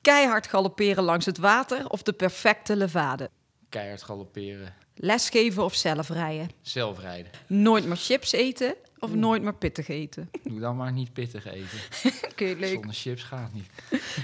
[0.00, 3.30] Keihard galopperen langs het water of de perfecte levade?
[3.68, 4.74] Keihard galopperen.
[4.94, 6.50] Lesgeven of zelf rijden?
[6.62, 7.30] Zelf rijden.
[7.46, 10.30] Nooit meer chips eten of nooit meer pittig eten?
[10.42, 11.78] Doe dan maar niet pittig eten.
[12.30, 12.72] Oké, leuk.
[12.72, 13.66] Zonder chips gaat niet.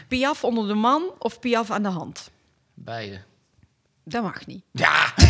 [0.09, 2.31] Piaf onder de man of piaf aan de hand?
[2.75, 3.21] Beide.
[4.05, 4.65] Dat mag niet.
[4.71, 5.13] Ja!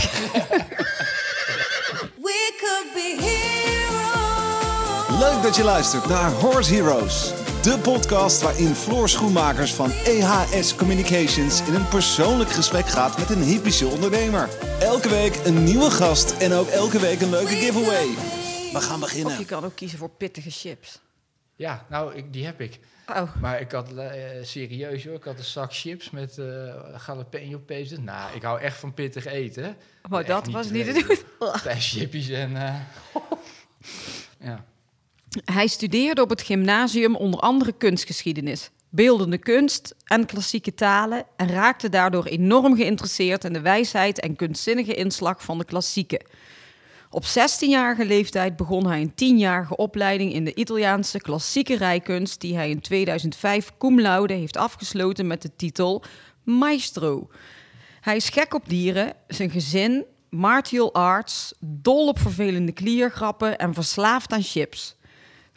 [2.23, 5.21] We could be heroes.
[5.21, 7.33] Leuk dat je luistert naar Horse Heroes.
[7.67, 13.43] De podcast waarin Floor Schoenmakers van EHS Communications in een persoonlijk gesprek gaat met een
[13.43, 14.49] hypische ondernemer.
[14.81, 18.07] Elke week een nieuwe gast en ook elke week een leuke giveaway.
[18.73, 19.47] We gaan Of je beginnen.
[19.47, 21.01] kan ook kiezen voor pittige chips.
[21.57, 22.79] Ja, nou, ik, die heb ik.
[23.09, 26.47] Oh, Maar ik had, eh, serieus hoor, ik had een zak chips met eh
[27.07, 28.05] jalapeno pezen.
[28.05, 29.77] Nou, ik hou echt van pittig eten.
[30.09, 31.19] maar Echt dat was niet te weten.
[31.39, 31.59] doen.
[31.59, 32.57] Vijf chippies en...
[32.57, 32.75] eh,
[34.49, 34.65] ja.
[35.45, 41.89] Hij studeerde op het gymnasium onder andere kunstgeschiedenis, beeldende kunst en klassieke talen en raakte
[41.89, 46.25] daardoor enorm geïnteresseerd in de wijsheid en kunstzinnige inslag van de klassieken.
[47.11, 52.71] Op 16-jarige leeftijd begon hij een 10-jarige opleiding in de Italiaanse klassieke rijkunst, die hij
[52.71, 56.05] in 2005 cum laude heeft afgesloten met de titel
[56.43, 57.31] Maestro.
[58.01, 64.33] Hij is gek op dieren, zijn gezin, martial arts, dol op vervelende kliergrappen en verslaafd
[64.33, 64.96] aan chips.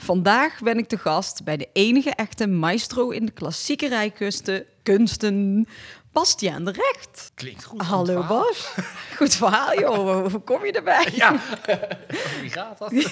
[0.01, 5.67] Vandaag ben ik te gast bij de enige echte maestro in de klassieke rijkunsten, kunsten,
[6.11, 7.31] Bastiaan de Recht.
[7.35, 7.81] Klinkt goed.
[7.81, 8.23] Hallo.
[8.27, 8.75] Bas.
[9.15, 11.07] Goed verhaal joh, hoe kom je erbij?
[11.13, 11.39] Ja,
[12.41, 12.93] wie gaat dat?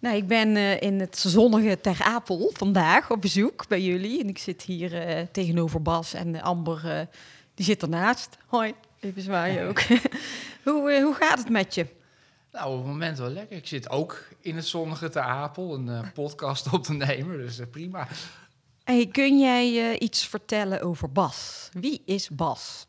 [0.00, 4.20] Nou, ik ben eh, in het zonnige Ter Apel vandaag op bezoek bij jullie.
[4.20, 7.00] En ik zit hier eh, tegenover Bas en Amber, eh,
[7.54, 8.36] die zit ernaast.
[8.46, 9.80] Hoi, even zwaaien ook.
[10.64, 11.86] hoe, hoe gaat het met je?
[12.52, 13.56] Nou, op het moment wel lekker.
[13.56, 17.58] Ik zit ook in het zonnige Ter Apel, een eh, podcast op te nemen, dus
[17.58, 18.08] eh, prima.
[18.84, 21.68] Hey, kun jij eh, iets vertellen over Bas?
[21.72, 22.86] Wie is Bas?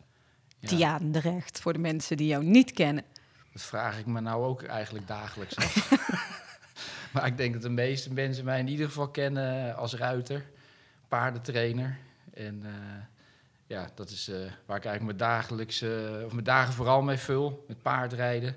[0.59, 0.67] Ja.
[0.67, 3.03] Tiaan de Recht, voor de mensen die jou niet kennen.
[3.53, 5.91] Dat vraag ik me nou ook eigenlijk dagelijks af.
[7.13, 10.45] maar ik denk dat de meeste mensen mij in ieder geval kennen als ruiter,
[11.07, 11.97] paardentrainer.
[12.34, 12.63] En
[13.67, 14.31] ja, dat is
[14.66, 18.55] waar ik eigenlijk mijn, dagelijkse, of mijn dagen vooral mee vul, met paardrijden.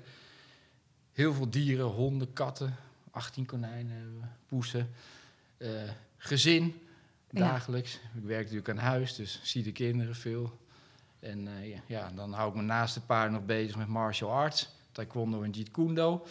[1.13, 2.75] Heel veel dieren, honden, katten,
[3.11, 4.89] 18 konijnen poesen.
[5.57, 5.69] Eh,
[6.17, 6.81] gezin,
[7.29, 7.39] Ja.
[7.39, 7.93] dagelijks.
[7.93, 10.59] Ik werk natuurlijk aan huis, dus zie de kinderen veel.
[11.19, 14.69] En eh, ja, dan hou ik me naast de paard nog bezig met martial arts.
[14.91, 16.21] Taekwondo en Jeet Kune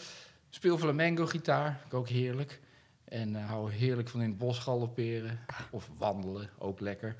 [0.49, 2.59] Speel flamenco gitaar, ook heerlijk.
[3.03, 5.39] En eh, hou heerlijk van in het bos galopperen
[5.71, 7.15] of wandelen, ook lekker.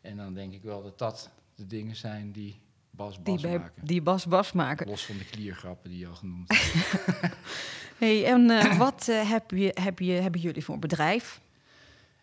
[0.00, 2.60] En dan denk ik wel dat dat de dingen zijn die
[2.96, 3.86] Bas Die, bij, maken.
[3.86, 4.88] die Bas Bas maken.
[4.88, 7.36] Los van de kliergrappen die je al genoemd hebt.
[7.98, 11.40] Hey, en eh, wat eh, heb je, heb je, hebben jullie voor een bedrijf?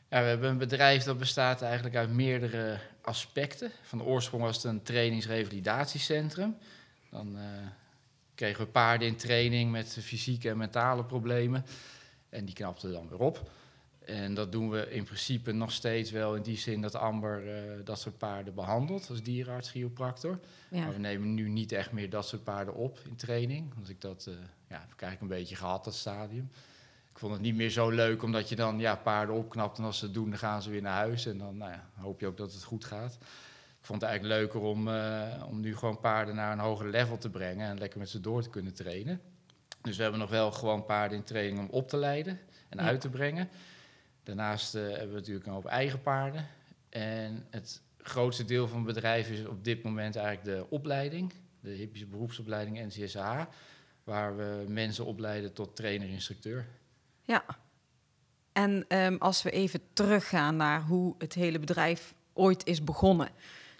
[0.09, 3.71] Ja, we hebben een bedrijf dat bestaat eigenlijk uit meerdere aspecten.
[3.81, 6.57] Van de oorsprong was het een trainingsrevalidatiecentrum.
[7.09, 7.43] Dan eh,
[8.35, 11.65] kregen we paarden in training met fysieke en mentale problemen.
[12.29, 13.49] En die knapten dan weer op.
[14.05, 17.61] En dat doen we in principe nog steeds wel in die zin dat Amber eh,
[17.83, 20.39] dat soort paarden behandelt als dierenarts, chiropractor.
[20.69, 20.83] Ja.
[20.83, 23.73] Maar we nemen nu niet echt meer dat soort paarden op in training.
[23.75, 24.33] Want ik dat, eh,
[24.67, 26.49] ja, heb ik eigenlijk een beetje gehad, dat stadium.
[27.11, 29.97] Ik vond het niet meer zo leuk, omdat je dan ja, paarden opknapt en als
[29.97, 31.25] ze het doen, dan gaan ze weer naar huis.
[31.25, 33.13] En dan nou ja, hoop je ook dat het goed gaat.
[33.79, 37.17] Ik vond het eigenlijk leuker om, eh, om nu gewoon paarden naar een hoger level
[37.17, 39.21] te brengen en lekker met ze door te kunnen trainen.
[39.81, 42.39] Dus we hebben nog wel gewoon paarden in training om op te leiden
[42.69, 42.83] en Ja.
[42.83, 43.49] uit te brengen.
[44.23, 46.47] Daarnaast eh, hebben we natuurlijk een hoop eigen paarden.
[46.89, 51.69] En het grootste deel van het bedrijf is op dit moment eigenlijk de opleiding, de
[51.69, 53.45] hippische beroepsopleiding NCSH,
[54.03, 56.65] waar we mensen opleiden tot trainer-instructeur.
[57.21, 57.45] Ja.
[58.51, 63.29] En ehm, als we even teruggaan naar hoe het hele bedrijf ooit is begonnen.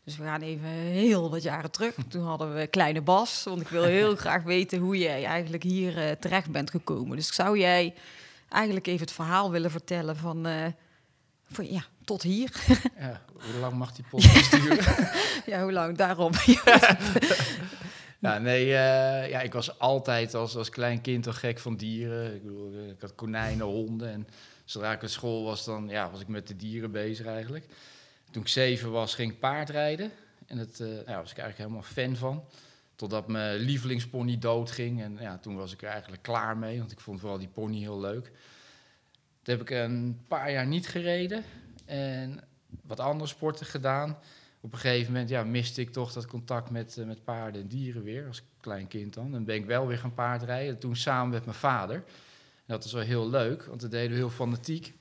[0.03, 1.95] Dus we gaan even heel wat jaren terug.
[2.07, 3.43] Toen hadden we Kleine Bas.
[3.43, 7.17] Want ik wil heel graag weten hoe jij eigenlijk hier eh, terecht bent gekomen.
[7.17, 7.93] Dus zou jij
[8.53, 10.45] eigenlijk even het verhaal willen vertellen van...
[10.45, 10.65] eh,
[11.53, 12.51] van ja, tot hier.
[12.97, 15.09] Ja, hoe lang mag die podcast duren?
[15.51, 15.97] ja, hoe lang?
[15.97, 16.31] Daarom.
[18.19, 22.35] ja, nee, eh, ja, ik was altijd als, als klein kind al gek van dieren.
[22.35, 24.11] Ik, bedoel, eh, ik had konijnen, honden.
[24.11, 24.27] En
[24.65, 27.65] zodra ik op school was, dan ja, was ik met de dieren bezig eigenlijk.
[28.31, 30.11] Toen ik zeven was, ging ik paardrijden.
[30.45, 32.43] En dat eh, ja, was ik eigenlijk helemaal fan van.
[33.03, 35.01] Totdat mijn lievelingspony doodging.
[35.01, 37.79] En ja, toen was ik er eigenlijk klaar mee, want ik vond vooral die pony
[37.79, 38.25] heel leuk.
[39.41, 41.43] Toen heb ik een paar jaar niet gereden
[41.85, 42.39] en
[42.81, 44.17] wat andere sporten gedaan.
[44.61, 47.67] Op een gegeven moment ja, miste ik toch dat contact met, eh, met paarden en
[47.67, 49.31] dieren weer, als klein kind dan.
[49.31, 52.03] Dan ben ik wel weer gaan paardrijden, toen samen met mijn vader.
[52.65, 54.93] Dat was wel heel leuk, want dat deden we heel fanatiek.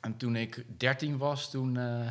[0.00, 2.06] En toen ik 13 was, toen eh,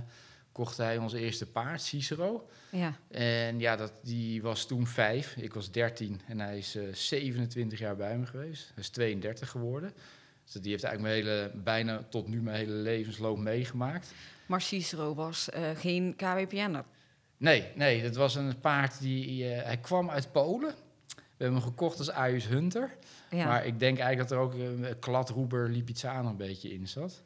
[0.57, 2.49] kocht hij onze eerste paard, Cicero.
[2.71, 2.93] Ja.
[3.11, 5.35] En ja, dat, die was toen vijf.
[5.35, 8.71] Ik was 13 en hij is eh 27 jaar bij me geweest.
[8.73, 9.93] Hij is 32 geworden.
[10.43, 14.13] Dus die heeft eigenlijk mijn hele, bijna tot nu mijn hele levensloop meegemaakt.
[14.45, 16.85] Maar Cicero was eh, geen KWPN'er.
[17.37, 19.53] Nee, nee, dat was een paard die...
[19.53, 20.73] eh, hij kwam uit Polen.
[21.15, 22.97] We hebben hem gekocht als Ayus Hunter.
[23.29, 23.45] Ja.
[23.45, 27.23] Maar ik denk eigenlijk dat er ook een kladroeber Lipizzaner een beetje in zat.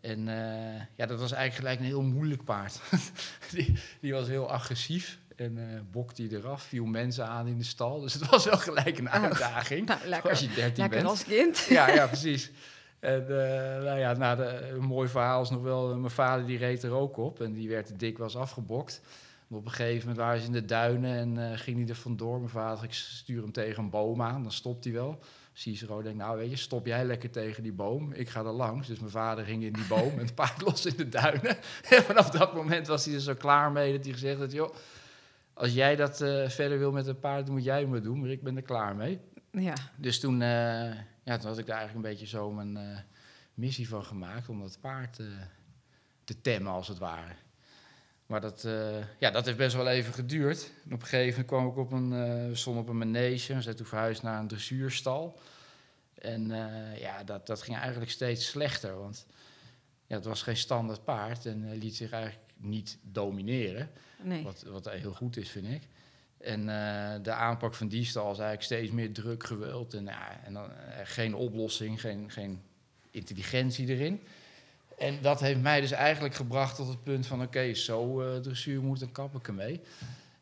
[0.00, 2.80] En eh, ja, dat was eigenlijk gelijk een heel moeilijk paard.
[3.54, 7.64] die, die was heel agressief en eh bokte hij eraf, viel mensen aan in de
[7.64, 8.00] stal.
[8.00, 10.30] Dus het was wel gelijk een uitdaging nou, lekker.
[10.30, 11.10] als je 13 Lekker bent.
[11.10, 11.66] als kind.
[11.68, 12.50] Ja, ja, precies.
[12.98, 16.58] En eh, nou ja, nou, de, een mooi verhaal is nog wel, mijn vader die
[16.58, 19.00] reed er ook op en die werd dikwijls afgebokt.
[19.46, 22.38] Maar op een gegeven moment waren ze in de duinen en ging hij er vandoor.
[22.38, 25.18] Mijn vader, ik stuur hem tegen een boom aan, dan stopt hij wel.
[25.52, 28.86] Cicero denkt, nou weet je, stop jij lekker tegen die boom, ik ga er langs.
[28.86, 31.56] Dus mijn vader ging in die boom en het paard los in de duinen.
[31.90, 34.74] En vanaf dat moment was hij er zo klaar mee dat hij gezegd had, joh,
[35.52, 38.20] als jij dat eh, verder wil met een paard, dan moet jij het maar doen,
[38.20, 39.20] maar ik ben er klaar mee.
[39.50, 39.74] Ja.
[39.96, 42.98] Dus toen, eh, ja, toen had ik daar eigenlijk een beetje zo mijn eh,
[43.54, 45.20] missie van gemaakt om dat paard
[46.24, 47.34] te temmen, als het ware.
[48.30, 50.70] Maar dat, eh, ja, dat heeft best wel even geduurd.
[50.84, 52.10] En op een gegeven moment kwam ik op een,
[52.48, 53.54] we stonden op een manege.
[53.54, 55.38] We zijn toen verhuisd naar een dressuurstal.
[56.14, 58.98] En eh, ja, dat, dat ging eigenlijk steeds slechter.
[58.98, 59.26] Want
[60.06, 63.90] ja, het was geen standaard paard en liet zich eigenlijk niet domineren.
[64.22, 64.42] Nee.
[64.42, 65.82] Wat, wat heel goed is, vind ik.
[66.38, 66.66] En
[67.22, 69.94] de aanpak van die stal is eigenlijk steeds meer druk, geweld.
[69.94, 70.70] En, ja, en dan,
[71.04, 72.62] geen oplossing, geen, geen
[73.10, 74.20] intelligentie erin.
[75.00, 77.42] En dat heeft mij dus eigenlijk gebracht tot het punt van...
[77.42, 79.80] oké, zo eh dressuur moet, dan kap ik ermee.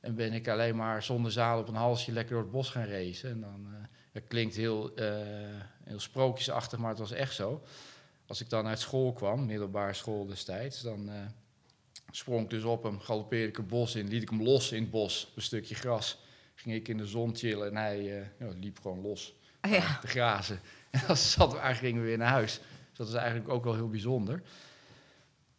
[0.00, 2.86] En ben ik alleen maar zonder zaal op een halsje lekker door het bos gaan
[2.86, 3.30] racen.
[3.30, 5.06] En dan, eh dat klinkt heel, eh,
[5.84, 7.62] heel sprookjesachtig, maar het was echt zo.
[8.26, 10.82] Als ik dan uit school kwam, middelbare school destijds...
[10.82, 11.14] dan eh,
[12.10, 14.08] sprong ik dus op hem, galoppeerde ik het bos in...
[14.08, 16.18] liet ik hem los in het bos, op een stukje gras.
[16.54, 19.98] Ging ik in de zon chillen en hij eh, ja, liep gewoon los Ja.
[20.00, 20.60] te grazen.
[20.90, 22.60] En dan zat we, eigenlijk gingen we weer naar huis.
[22.98, 24.42] Dat is eigenlijk ook wel heel bijzonder.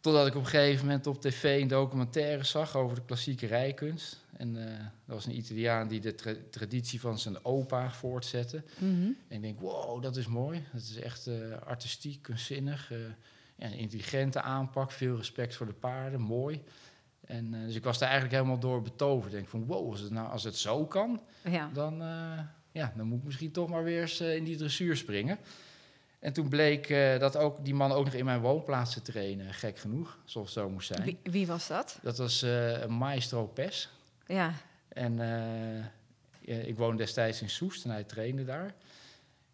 [0.00, 4.24] Totdat ik op een gegeven moment op tv een documentaire zag over de klassieke rijkunst.
[4.36, 8.62] En eh, dat was een Italiaan die de tra- traditie van zijn opa voortzette.
[8.78, 8.90] Mhm.
[9.28, 10.64] En ik denk, wow, dat is mooi.
[10.72, 11.34] Dat is echt eh,
[11.66, 12.90] artistiek, kunstzinnig.
[12.92, 12.98] eh,
[13.56, 16.62] ja, een intelligente aanpak, veel respect voor de paarden, mooi.
[17.26, 19.26] En, eh, dus ik was daar eigenlijk helemaal door betoverd.
[19.26, 21.70] Ik denk van, wow, als het, nou, als het zo kan, Ja.
[21.72, 22.38] dan, eh,
[22.72, 25.38] ja, dan moet ik misschien toch maar weer eens eh, in die dressuur springen.
[26.20, 29.54] En toen bleek eh, dat ook die man ook nog in mijn woonplaats te trainen,
[29.54, 31.02] gek genoeg, zoals het zo moest zijn.
[31.02, 31.98] Wie, wie was dat?
[32.02, 33.88] Dat was eh Maestro Pes.
[34.26, 34.52] Ja.
[34.88, 35.20] En
[36.40, 38.74] eh, ik woonde destijds in Soest en hij trainde daar.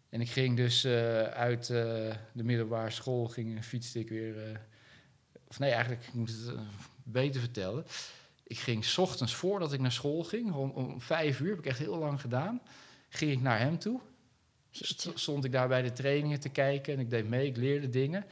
[0.09, 0.85] En ik ging dus
[1.33, 4.61] uit de middelbare school, ging, fietste ik weer...
[5.47, 6.55] of nee, eigenlijk, ik moet het
[7.03, 7.85] beter vertellen.
[8.43, 11.65] Ik ging 's ochtends voordat ik naar school ging, om, om vijf uur, heb ik
[11.65, 12.61] echt heel lang gedaan,
[13.09, 14.01] ging ik naar hem toe.
[14.81, 17.89] St- Stond ik daar bij de trainingen te kijken en ik deed mee, ik leerde
[17.89, 18.25] dingen.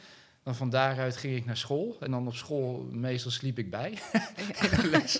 [0.43, 3.89] Dan van daaruit ging ik naar school en dan op school, meestal sliep ik bij.
[4.61, 5.19] in de les.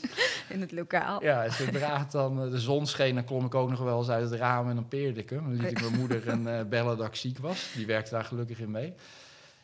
[0.49, 1.23] In het lokaal.
[1.23, 3.97] Ja, en zodra het dan eh, de zon scheen, dan klom ik ook nog wel
[3.97, 5.43] eens uit het raam en dan peerde ik hem.
[5.43, 7.71] Dan liet ik mijn moeder een eh, bellen dat ik ziek was.
[7.75, 8.93] Die werkte daar gelukkig in mee.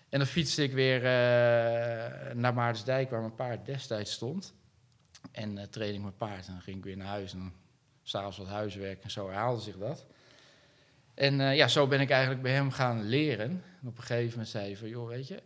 [0.10, 4.54] En dan fietste ik weer eh, naar Maartensdijk, waar mijn paard destijds stond.
[5.32, 6.48] En eh trainde ik mijn paard.
[6.48, 7.34] En dan ging ik weer naar huis.
[7.34, 7.54] En
[8.04, 10.06] s'avonds wat huiswerk en zo herhaalde zich dat.
[11.22, 13.50] En eh, ja, zo ben ik eigenlijk bij hem gaan leren.
[13.82, 15.42] En op een gegeven moment zei hij van, joh, weet je...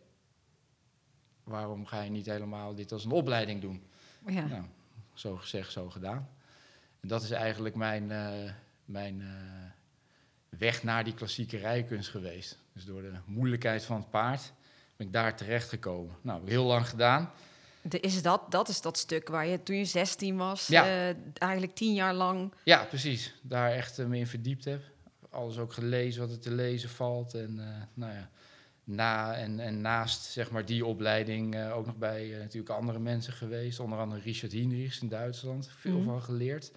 [1.44, 3.84] waarom ga je niet helemaal dit als een opleiding doen?
[4.28, 4.46] Ja.
[4.46, 4.64] Nou,
[5.14, 6.30] zo gezegd, zo gedaan.
[7.02, 8.52] En dat is eigenlijk mijn, eh,
[8.86, 12.58] mijn eh, weg naar die klassieke rijkunst geweest.
[12.74, 14.54] Dus door de moeilijkheid van het paard
[14.96, 16.16] ben ik daar terecht gekomen.
[16.22, 17.32] Nou, heel lang gedaan.
[17.82, 21.14] De- Is dat, dat is dat stuk waar je toen je 16 was, Ja.
[21.34, 22.54] eigenlijk tien jaar lang.
[22.64, 23.34] Ja, precies.
[23.42, 24.94] Daar echt eh, me in verdiept heb.
[25.36, 27.34] Alles ook gelezen wat er te lezen valt.
[27.34, 28.30] En eh, nou ja,
[28.84, 33.00] na en, en naast zeg maar, die opleiding eh, ook nog bij eh, natuurlijk andere
[33.00, 33.80] mensen geweest.
[33.80, 35.70] Onder andere Richard Hinrichs in Duitsland.
[35.70, 36.06] Veel Mhm.
[36.06, 36.72] van geleerd.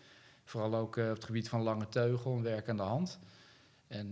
[0.44, 3.18] Vooral ook op het gebied van lange teugel en werk aan de hand.
[3.86, 4.10] En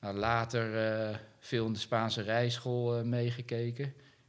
[0.00, 3.84] nou, later veel in de Spaanse rijschool meegekeken.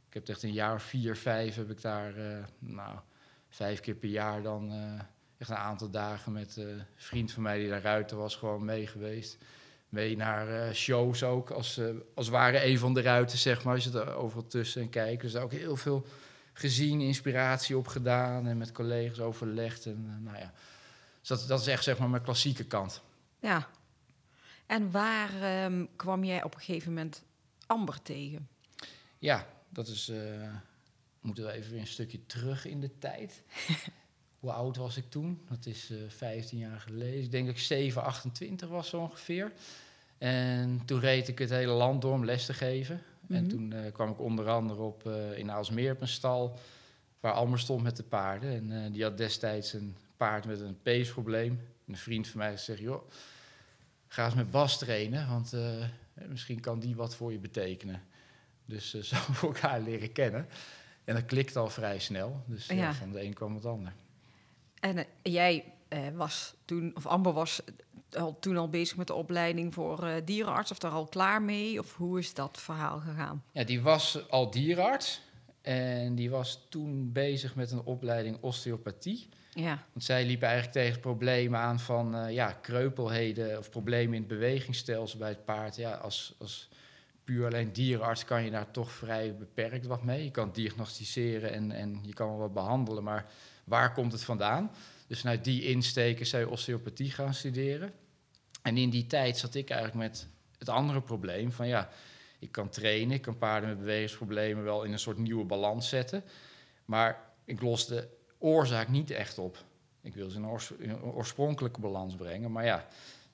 [0.08, 2.14] Ik heb echt een jaar of vier, vijf heb ik daar,
[2.58, 2.98] nou,
[3.48, 4.72] vijf keer per jaar dan
[5.42, 8.64] echt een aantal dagen met eh, een vriend van mij die daar ruiter was, gewoon
[8.64, 9.38] mee geweest.
[9.88, 13.74] Mee naar eh, shows ook, als, eh, als ware een van de ruiters, zeg maar.
[13.74, 15.22] Je zit er overal tussen en kijkt.
[15.22, 16.06] Dus daar ook heel veel
[16.52, 19.86] gezien, inspiratie op gedaan en met collega's overlegd.
[19.86, 20.52] En, nou ja.
[21.20, 23.02] Dus dat, dat is echt zeg maar mijn klassieke kant.
[23.40, 23.68] Ja.
[24.66, 27.22] En waar ehm, kwam jij op een gegeven moment
[27.66, 28.48] Amber tegen?
[29.18, 30.12] Ja, dat is
[31.20, 33.42] moeten we even weer een stukje terug in de tijd.
[34.42, 35.40] Hoe oud was ik toen?
[35.48, 37.22] Dat is eh 15 jaar geleden.
[37.22, 39.52] Ik denk dat ik 7, 28 was zo ongeveer.
[40.18, 43.02] En toen reed ik het hele land door om les te geven.
[43.28, 43.48] En Mhm.
[43.48, 46.58] toen eh, kwam ik onder andere op, eh, in Aalsmeer op een stal...
[47.20, 48.72] waar Almer stond met de paarden.
[48.72, 51.52] En die had destijds een paard met een peesprobleem.
[51.86, 53.10] En een vriend van mij zegt, joh,
[54.08, 55.28] ga eens met Bas trainen...
[55.28, 55.54] want
[56.28, 58.02] misschien kan die wat voor je betekenen.
[58.64, 60.46] Dus zo we elkaar leren kennen.
[61.04, 62.42] En dat klikt al vrij snel.
[62.46, 62.94] Dus Ja.
[62.94, 63.92] van de een kwam het ander.
[64.82, 67.62] En eh, jij eh, was toen, of Amber was
[68.10, 71.78] al, toen al bezig met de opleiding voor eh, dierenarts, of daar al klaar mee?
[71.78, 73.44] Of hoe is dat verhaal gegaan?
[73.52, 75.20] Ja, die was al dierenarts.
[75.62, 79.28] En die was toen bezig met een opleiding osteopathie.
[79.54, 84.20] Ja, Want zij liep eigenlijk tegen problemen aan van eh, ja, kreupelheden of problemen in
[84.20, 85.76] het bewegingsstelsel bij het paard.
[85.76, 86.68] Ja, als, als
[87.24, 90.24] puur alleen dierenarts kan je daar toch vrij beperkt wat mee.
[90.24, 93.26] Je kan diagnosticeren en, en je kan wel wat behandelen, maar
[93.72, 94.70] waar komt het vandaan?
[95.06, 97.92] Dus vanuit die insteek is zij osteopathie gaan studeren.
[98.62, 101.88] En in die tijd zat ik eigenlijk met het andere probleem van ja,
[102.38, 106.24] ik kan trainen, ik kan paarden met bewegingsproblemen wel in een soort nieuwe balans zetten.
[106.84, 109.64] Maar ik los de oorzaak niet echt op.
[110.02, 110.38] Ik wil ze
[110.78, 112.52] in een oorspronkelijke balans brengen.
[112.52, 112.86] Maar ja,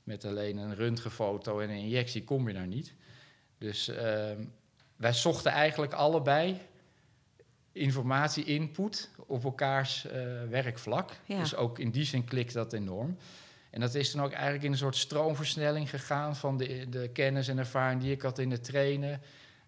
[0.03, 2.95] met alleen een röntgenfoto en een injectie kom je daar niet.
[3.59, 4.45] Dus ehm,
[4.97, 6.61] wij zochten eigenlijk allebei
[7.79, 11.11] informatie, input op elkaars eh, werkvlak.
[11.25, 11.39] Ja.
[11.39, 13.17] Dus ook in die zin klikt dat enorm.
[13.71, 17.49] En dat is dan ook eigenlijk in een soort stroomversnelling gegaan van de, de kennis
[17.49, 19.21] en ervaring die ik had in het trainen.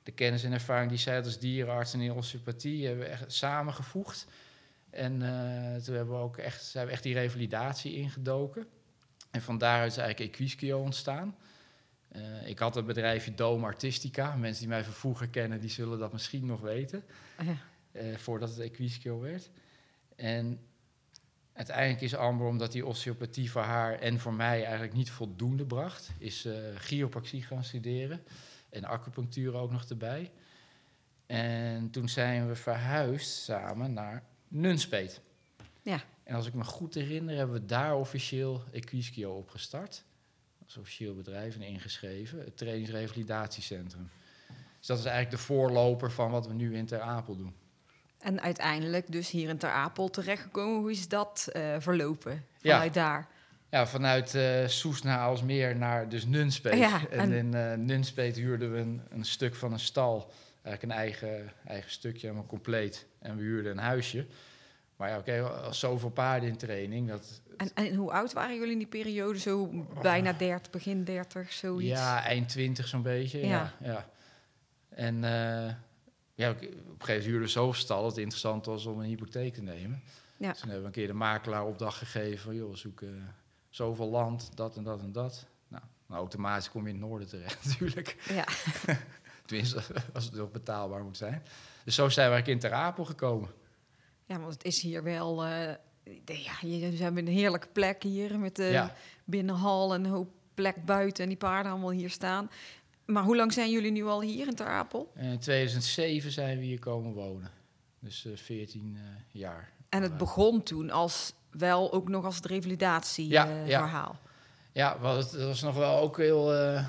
[0.03, 3.33] De kennis en ervaring die zij had als dierenarts en in osteopathie hebben we echt
[3.33, 4.27] samengevoegd.
[4.91, 8.67] En eh, toen hebben we ook echt, zijn we echt die revalidatie ingedoken.
[9.31, 11.37] En van daaruit is eigenlijk Equisquio ontstaan.
[12.09, 14.37] Eh, ik had het bedrijfje Dome Artistica.
[14.37, 17.03] Mensen die mij van vroeger kennen, die zullen dat misschien nog weten.
[17.45, 17.57] Ja.
[17.93, 19.51] Eh, voordat het Equisquio werd.
[20.17, 20.61] En
[21.53, 26.11] uiteindelijk is Amber, omdat die osteopathie voor haar en voor mij eigenlijk niet voldoende bracht,
[26.19, 28.23] is eh chiropractie gaan studeren.
[28.71, 30.31] En acupunctuur ook nog erbij.
[31.27, 35.21] En toen zijn we verhuisd samen naar Nunspeet.
[35.83, 36.03] Ja.
[36.23, 40.05] En als ik me goed herinner, hebben we daar officieel Equisquio opgestart.
[40.65, 42.39] Als officieel bedrijf en ingeschreven.
[42.39, 44.11] Het trainingsrevalidatiecentrum.
[44.79, 47.55] Dus dat is eigenlijk de voorloper van wat we nu in Ter Apel doen.
[48.21, 50.81] En uiteindelijk dus hier in Ter Apel terechtgekomen.
[50.81, 52.73] Hoe is dat eh, verlopen Ja.
[52.73, 53.29] vanuit daar?
[53.71, 56.79] Ja, vanuit eh Soes naar Alsmeer naar dus Nunspeet.
[56.79, 60.33] Ja, en en- in eh Nunspeet huurden we een, een stuk van een stal.
[60.63, 63.07] Eigenlijk een eigen, eigen stukje, helemaal compleet.
[63.19, 64.27] En we huurden een huisje.
[64.97, 67.41] Maar ja, oké, als zoveel paarden in training, dat...
[67.57, 69.39] En, en hoe oud waren jullie in die periode?
[69.39, 69.71] Zo
[70.03, 71.89] bijna 30, begin 30, zoiets?
[72.01, 73.39] Ja, eind 20 zo'n beetje.
[73.47, 73.47] Ja.
[73.81, 73.91] Ja.
[73.91, 74.07] ja,
[74.91, 75.25] En
[76.41, 79.63] ja, op een gegeven moment zoveel stal dat het interessant was om een hypotheek te
[79.63, 80.03] nemen.
[80.37, 80.51] Ja.
[80.51, 83.35] Dus toen hebben we een keer de makelaar opdracht gegeven joh, we zoeken
[83.69, 85.47] zoveel land, dat en dat en dat.
[85.69, 88.17] Nou, nou, automatisch kom je in het noorden terecht natuurlijk.
[88.29, 88.45] Ja.
[89.47, 89.83] Tenminste,
[90.13, 91.43] als het nog betaalbaar moet zijn.
[91.85, 93.51] Dus zo zijn we eigenlijk in Ter Apel gekomen.
[94.27, 95.37] Ja, want het is hier wel...
[95.37, 95.79] de-
[96.25, 98.95] ja, je- we hebben een heerlijke plek hier met de ja.
[99.25, 102.51] binnenhal en een hoop plek buiten en die paarden allemaal hier staan.
[103.11, 105.11] Maar hoe lang zijn jullie nu al hier in Ter Apel?
[105.15, 107.51] En in 2007 zijn we hier komen wonen.
[107.99, 109.73] Dus eh 14 eh, jaar.
[109.89, 113.67] En het begon toen als wel ook nog als het revalidatieverhaal.
[113.67, 113.79] ja.
[113.81, 114.19] verhaal.
[114.73, 116.85] Ja, het was nog wel ook heel eh, eh,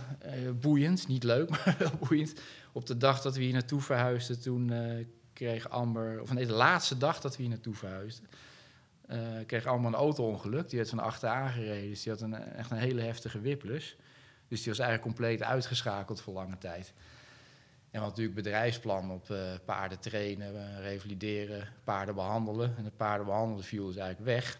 [0.59, 1.07] boeiend.
[1.07, 2.33] Niet leuk, maar wel boeiend.
[2.71, 6.21] Op de dag dat we hier naartoe verhuisden, toen eh, kreeg Amber...
[6.21, 8.27] Of nee, de laatste dag dat we hier naartoe verhuisden...
[9.07, 10.69] eh, kreeg Amber een auto-ongeluk.
[10.69, 11.89] Die werd van achter aangereden.
[11.89, 13.93] Dus die had een, echt een hele heftige whiplash.
[14.51, 16.87] Dus die was eigenlijk compleet uitgeschakeld voor lange tijd.
[16.87, 16.93] En
[17.91, 22.73] we hadden natuurlijk bedrijfsplan op eh, paarden trainen, eh, revalideren, paarden behandelen.
[22.77, 24.59] En de paarden behandelen viel dus eigenlijk weg.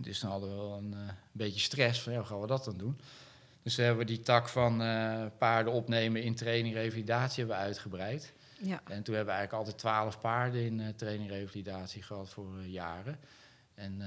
[0.00, 2.64] Dus dan hadden we wel een eh, beetje stress van, ja, hoe gaan we dat
[2.64, 3.00] dan doen?
[3.62, 4.76] Dus we hebben die tak van
[5.38, 8.32] paarden opnemen in training, revalidatie hebben we uitgebreid.
[8.58, 8.80] Ja.
[8.84, 13.18] En toen hebben we eigenlijk altijd twaalf paarden in training, revalidatie gehad voor jaren.
[13.74, 14.02] En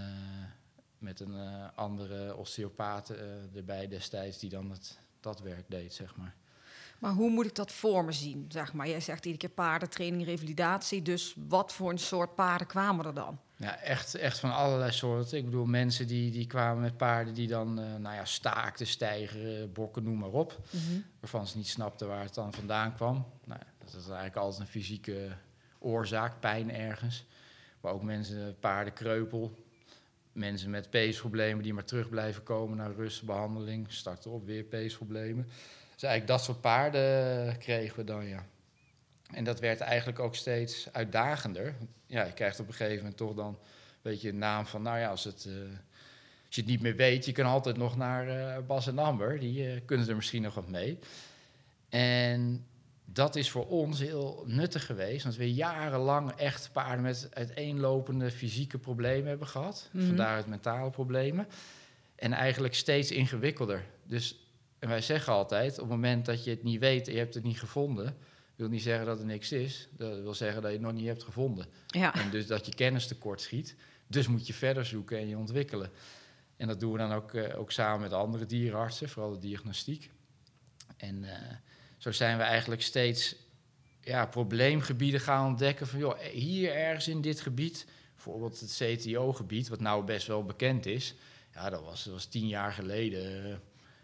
[0.99, 6.15] met een eh, andere osteopaat eh, erbij destijds die dan het, dat werk deed, zeg
[6.15, 6.35] maar.
[6.99, 8.45] Maar hoe moet ik dat voor me zien?
[8.49, 11.01] Zeg maar, jij zegt iedere keer paardentraining, revalidatie.
[11.01, 13.39] Dus wat voor een soort paarden kwamen er dan?
[13.55, 15.37] Ja, echt, echt van allerlei soorten.
[15.37, 19.71] Ik bedoel, mensen die, die kwamen met paarden die dan, eh, nou ja, staakten, stijgeren,
[19.73, 20.59] bokken, noem maar op.
[21.19, 23.25] Waarvan ze niet snapten waar het dan vandaan kwam.
[23.45, 25.29] Nou, dat is eigenlijk altijd een fysieke
[25.79, 27.25] oorzaak, pijn ergens.
[27.81, 29.66] Maar ook mensen, paardenkreupel.
[30.37, 33.85] Mensen met peesproblemen die maar terug blijven komen naar rustbehandeling.
[33.89, 35.47] Starten op weer peesproblemen.
[35.93, 38.45] Dus eigenlijk dat soort paarden kregen we dan, ja.
[39.31, 41.75] En dat werd eigenlijk ook steeds uitdagender.
[42.05, 43.57] Ja, je krijgt op een gegeven moment toch dan een
[44.01, 45.53] beetje een naam van, nou ja, als, het, eh,
[46.45, 49.39] als je het niet meer weet, je kan altijd nog naar eh, Bas en Amber.
[49.39, 50.99] Die eh, kunnen er misschien nog wat mee.
[51.89, 52.65] En
[53.13, 58.77] dat is voor ons heel nuttig geweest, want we jarenlang echt paarden met uiteenlopende fysieke
[58.77, 59.89] problemen hebben gehad.
[59.91, 60.05] Mhm.
[60.05, 61.47] Vandaar het mentale problemen.
[62.15, 63.85] En eigenlijk steeds ingewikkelder.
[64.03, 64.47] Dus
[64.79, 67.33] en wij zeggen altijd, op het moment dat je het niet weet en je hebt
[67.33, 68.17] het niet gevonden,
[68.55, 69.87] wil niet zeggen dat er niks is.
[69.97, 71.65] Dat wil zeggen dat je het nog niet hebt gevonden.
[71.87, 72.13] Ja.
[72.13, 73.75] En dus dat je kennis tekort schiet.
[74.07, 75.89] Dus moet je verder zoeken en je ontwikkelen.
[76.57, 80.11] En dat doen we dan ook, eh, ook samen met andere dierenartsen, vooral de diagnostiek.
[80.97, 81.55] En eh,
[81.97, 83.35] zo zijn we eigenlijk steeds
[84.01, 85.87] ja, probleemgebieden gaan ontdekken.
[85.87, 90.85] Van joh, hier ergens in dit gebied, bijvoorbeeld het CTO-gebied, wat nou best wel bekend
[90.85, 91.15] is.
[91.53, 93.51] Ja, dat was, dat was tien jaar geleden.
[93.51, 93.55] eh,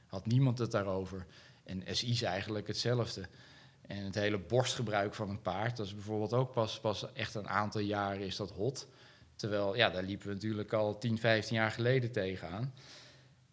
[0.07, 1.25] had niemand het daarover.
[1.63, 3.27] En SI is eigenlijk hetzelfde.
[3.87, 7.49] En het hele borstgebruik van een paard, dat is bijvoorbeeld ook pas, pas echt een
[7.49, 8.87] aantal jaren is dat hot.
[9.35, 12.73] Terwijl, ja, daar liepen we natuurlijk al 10, 15 jaar geleden tegenaan.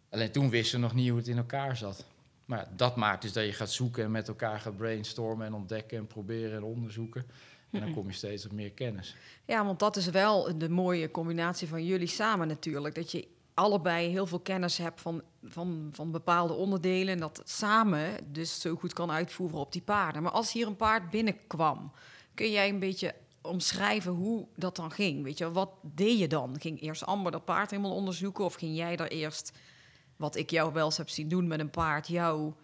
[0.09, 2.05] Alleen toen wisten we nog niet hoe het in elkaar zat.
[2.51, 5.99] Maar dat maakt dus dat je gaat zoeken en met elkaar gaat brainstormen en ontdekken
[5.99, 7.27] en proberen en onderzoeken.
[7.71, 9.17] En dan kom je steeds op meer kennis.
[9.45, 12.95] Ja, want dat is wel de mooie combinatie van jullie samen natuurlijk.
[12.95, 17.15] Dat je allebei heel veel kennis hebt van, van, van bepaalde onderdelen...
[17.15, 20.23] en dat samen dus zo goed kan uitvoeren op die paarden.
[20.23, 21.93] Maar als hier een paard binnenkwam...
[22.35, 25.23] kun jij een beetje omschrijven hoe dat dan ging?
[25.23, 26.61] Weet je, wat deed je dan?
[26.61, 28.45] Ging eerst Amber dat paard helemaal onderzoeken...
[28.45, 29.53] of ging jij daar eerst,
[30.21, 32.09] wat ik jou wel eens heb zien doen met een paard...
[32.09, 32.57] jouw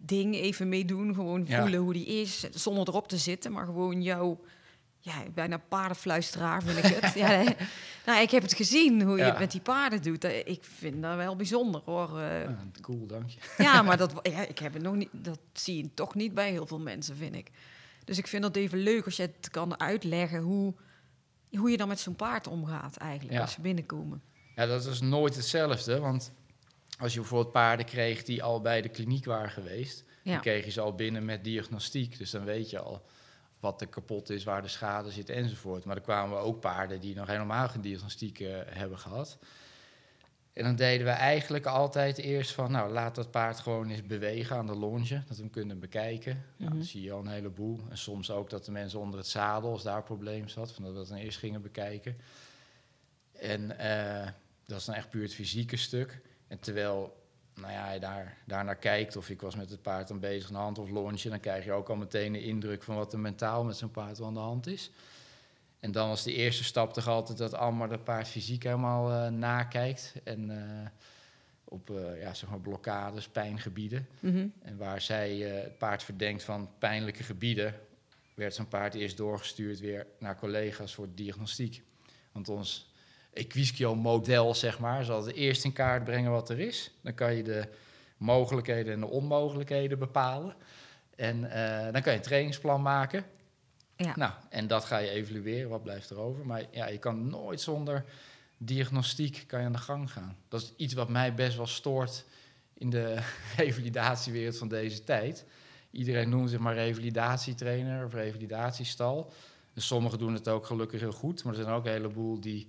[0.00, 1.60] ding even meedoen, gewoon Ja.
[1.60, 2.40] voelen hoe die is...
[2.40, 4.40] zonder erop te zitten, maar gewoon jouw
[4.98, 7.14] ja, bijna paardenfluisteraar vind ik het.
[7.24, 7.42] ja,
[8.06, 9.30] nou, ik heb het gezien hoe je Ja.
[9.30, 10.24] het met die paarden doet.
[10.24, 12.18] Eh, Ik vind dat wel bijzonder hoor.
[12.18, 13.38] Eh, Ja, cool, dank je.
[13.58, 16.50] ja, maar dat, ja, ik heb het nog niet, dat zie je toch niet bij
[16.50, 17.50] heel veel mensen, vind ik.
[18.04, 20.74] Dus ik vind het even leuk als je het kan uitleggen hoe,
[21.50, 23.40] hoe je dan met zo'n paard omgaat eigenlijk Ja.
[23.40, 24.22] als ze binnenkomen.
[24.54, 25.98] Ja, dat is nooit hetzelfde.
[26.00, 26.32] Want
[26.98, 30.32] als je bijvoorbeeld paarden kreeg die al bij de kliniek waren geweest, Ja.
[30.32, 32.18] dan kreeg je ze al binnen met diagnostiek.
[32.18, 33.04] Dus dan weet je al
[33.60, 35.84] wat er kapot is, waar de schade zit enzovoort.
[35.84, 39.38] Maar er kwamen ook paarden die nog helemaal geen diagnostiek eh, hebben gehad.
[40.52, 44.56] En dan deden we eigenlijk altijd eerst van, nou, laat dat paard gewoon eens bewegen
[44.56, 46.32] aan de longe, dat we hem kunnen bekijken.
[46.56, 46.78] Nou, Mhm.
[46.78, 47.80] dan zie je al een heleboel.
[47.90, 50.92] En soms ook dat de mensen onder het zadel, als daar probleem zat, van dat
[50.92, 52.16] we dat dan eerst gingen bekijken.
[53.32, 54.28] En eh,
[54.66, 56.20] dat is dan echt puur het fysieke stuk.
[56.46, 60.08] En terwijl nou ja, je daar, daar naar kijkt, of ik was met het paard
[60.08, 62.82] dan bezig aan de hand of longe, dan krijg je ook al meteen een indruk
[62.82, 64.90] van wat er mentaal met zo'n paard wel aan de hand is.
[65.80, 69.30] En dan was de eerste stap toch altijd dat Almar dat paard fysiek helemaal eh,
[69.30, 70.14] nakijkt.
[70.24, 70.86] En eh,
[71.64, 74.06] op eh, ja, zeg maar blokkades, pijngebieden.
[74.20, 74.46] Mhm.
[74.62, 77.74] En waar zij het paard verdenkt van pijnlijke gebieden,
[78.34, 81.82] werd zo'n paard eerst doorgestuurd weer naar collega's voor diagnostiek.
[82.32, 82.90] Want ons
[83.36, 86.90] Equisquio-model, zeg maar, zal het eerst in kaart brengen wat er is.
[87.00, 87.68] Dan kan je de
[88.16, 90.54] mogelijkheden en de onmogelijkheden bepalen.
[91.16, 93.24] En eh, dan kan je een trainingsplan maken.
[93.96, 94.12] Ja.
[94.16, 96.46] Nou, en dat ga je evalueren, wat blijft er over.
[96.46, 98.04] Maar ja, je kan nooit zonder
[98.58, 100.36] diagnostiek kan je aan de gang gaan.
[100.48, 102.24] Dat is iets wat mij best wel stoort
[102.74, 103.18] in de
[103.56, 105.44] revalidatiewereld van deze tijd.
[105.90, 109.32] Iedereen noemt zich maar revalidatietrainer of revalidatiestal.
[109.74, 111.44] En sommigen doen het ook gelukkig heel goed.
[111.44, 112.68] Maar er zijn ook een heleboel die,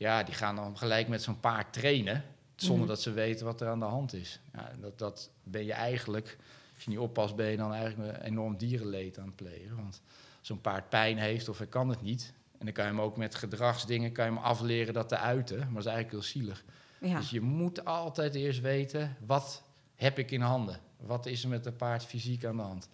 [0.00, 2.24] ja, die gaan dan gelijk met zo'n paard trainen.
[2.56, 2.88] Zonder Mhm.
[2.88, 4.40] dat ze weten wat er aan de hand is.
[4.52, 6.36] Ja, dat, dat ben je eigenlijk,
[6.74, 9.76] als je niet oppast, ben je dan eigenlijk een enorm dierenleed aan het plegen.
[9.76, 10.00] Want
[10.40, 12.32] zo'n paard pijn heeft of hij kan het niet.
[12.58, 15.58] En dan kan je hem ook met gedragsdingen kan je hem afleren dat te uiten.
[15.58, 16.64] Maar dat is eigenlijk heel zielig.
[17.00, 17.16] Ja.
[17.18, 19.62] Dus je moet altijd eerst weten, wat
[19.94, 20.80] heb ik in handen?
[20.96, 22.88] Wat is er met het paard fysiek aan de hand?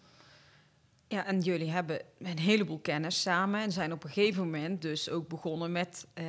[1.09, 5.11] ja, en jullie hebben een heleboel kennis samen en zijn op een gegeven moment dus
[5.11, 6.25] ook begonnen met eh,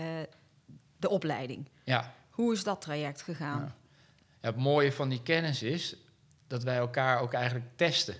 [0.97, 1.69] de opleiding.
[1.83, 3.59] Ja, Hoe is dat traject gegaan?
[3.59, 3.75] Ja.
[4.41, 5.95] Ja, het mooie van die kennis is
[6.47, 8.15] dat wij elkaar ook eigenlijk testen.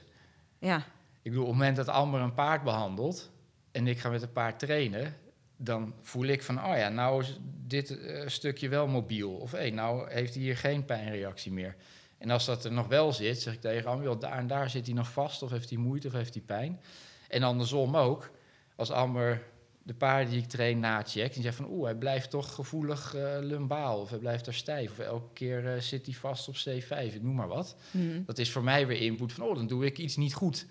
[0.60, 0.78] Ja,
[1.22, 3.30] Ik bedoel, op het moment dat Amber een paard behandelt
[3.72, 5.16] en ik ga met een paard trainen,
[5.58, 9.32] dan voel ik van, oh ja, nou is dit eh, stukje wel mobiel.
[9.32, 11.76] Of hé, nou heeft hij hier geen pijnreactie meer.
[12.18, 14.86] En als dat er nog wel zit, zeg ik tegen Amber, daar en daar zit
[14.86, 16.82] hij nog vast, of heeft hij moeite, of heeft hij pijn.
[17.28, 18.30] En andersom ook,
[18.76, 19.44] als Amber
[19.88, 23.38] de paarden die ik train nacheckt, die zegt van, oeh, hij blijft toch gevoelig eh,
[23.42, 27.14] lumbaal, of hij blijft daar stijf, of elke keer eh, zit hij vast op C5,
[27.14, 27.76] ik noem maar wat.
[27.92, 28.24] Mhm.
[28.26, 30.66] Dat is voor mij weer input van, oh, dan doe ik iets niet goed.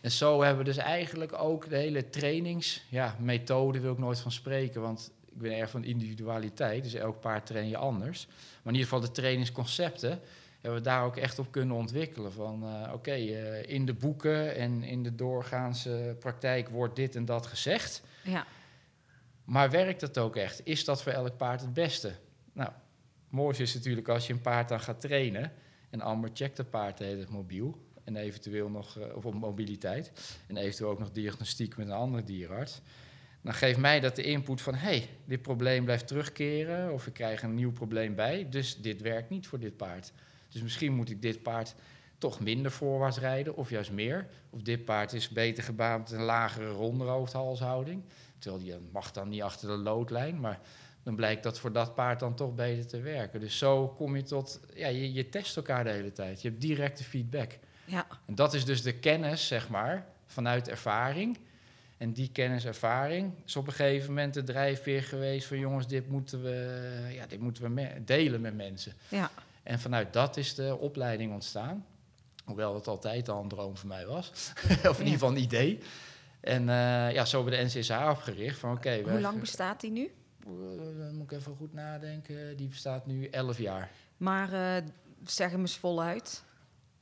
[0.00, 2.82] En zo hebben we dus eigenlijk ook de hele trainings...
[2.88, 6.82] Ja, wil ik nooit van spreken, want ik ben erg van individualiteit.
[6.82, 8.26] Dus elk paard train je anders.
[8.26, 10.20] Maar in ieder geval de trainingsconcepten
[10.60, 12.32] hebben we daar ook echt op kunnen ontwikkelen.
[12.32, 17.24] Van eh, oké, eh, in de boeken en in de doorgaanse praktijk wordt dit en
[17.24, 18.02] dat gezegd.
[18.24, 18.46] Ja.
[19.44, 20.60] Maar werkt dat ook echt?
[20.64, 22.12] Is dat voor elk paard het beste?
[22.52, 22.70] Nou,
[23.28, 25.52] mooiste is natuurlijk als je een paard dan gaat trainen.
[25.90, 27.84] En Amber checkt het paard de hele tijd mobiel.
[28.04, 30.12] En eventueel nog, eh, of op mobiliteit.
[30.46, 32.80] En eventueel ook nog diagnostiek met een andere dierarts.
[33.42, 36.92] Dan geeft mij dat de input van, hé, hey, dit probleem blijft terugkeren.
[36.92, 38.48] Of ik krijg een nieuw probleem bij.
[38.50, 40.12] Dus dit werkt niet voor dit paard.
[40.56, 41.74] Dus misschien moet ik dit paard
[42.18, 43.56] toch minder voorwaarts rijden.
[43.56, 44.26] Of juist meer.
[44.50, 48.02] Of dit paard is beter gebaand met een lagere ronderhoofdhalshouding.
[48.38, 50.40] Terwijl die mag dan niet achter de loodlijn.
[50.40, 50.60] Maar
[51.02, 53.40] dan blijkt dat voor dat paard dan toch beter te werken.
[53.40, 56.42] Dus zo kom je tot, ja, je, je test elkaar de hele tijd.
[56.42, 57.58] Je hebt directe feedback.
[57.84, 58.06] Ja.
[58.26, 61.38] En dat is dus de kennis, zeg maar, vanuit ervaring.
[61.96, 66.08] En die kennis, ervaring is op een gegeven moment de drijfveer geweest van jongens, dit
[66.08, 68.92] moeten we, ja, dit moeten we delen met mensen.
[69.08, 69.30] Ja.
[69.66, 71.86] En vanuit dat is de opleiding ontstaan.
[72.44, 74.52] Hoewel het altijd al een droom voor mij was.
[74.90, 75.80] of in ieder geval een idee.
[76.40, 78.58] En eh, ja, zo hebben we de NCSA opgericht.
[78.58, 80.12] Van, oké, Hoe lang bestaat die nu?
[80.44, 82.56] Eh, moet ik even goed nadenken.
[82.56, 83.90] Die bestaat nu 11 jaar.
[84.16, 84.82] Maar eh,
[85.24, 86.44] zeg hem eens voluit.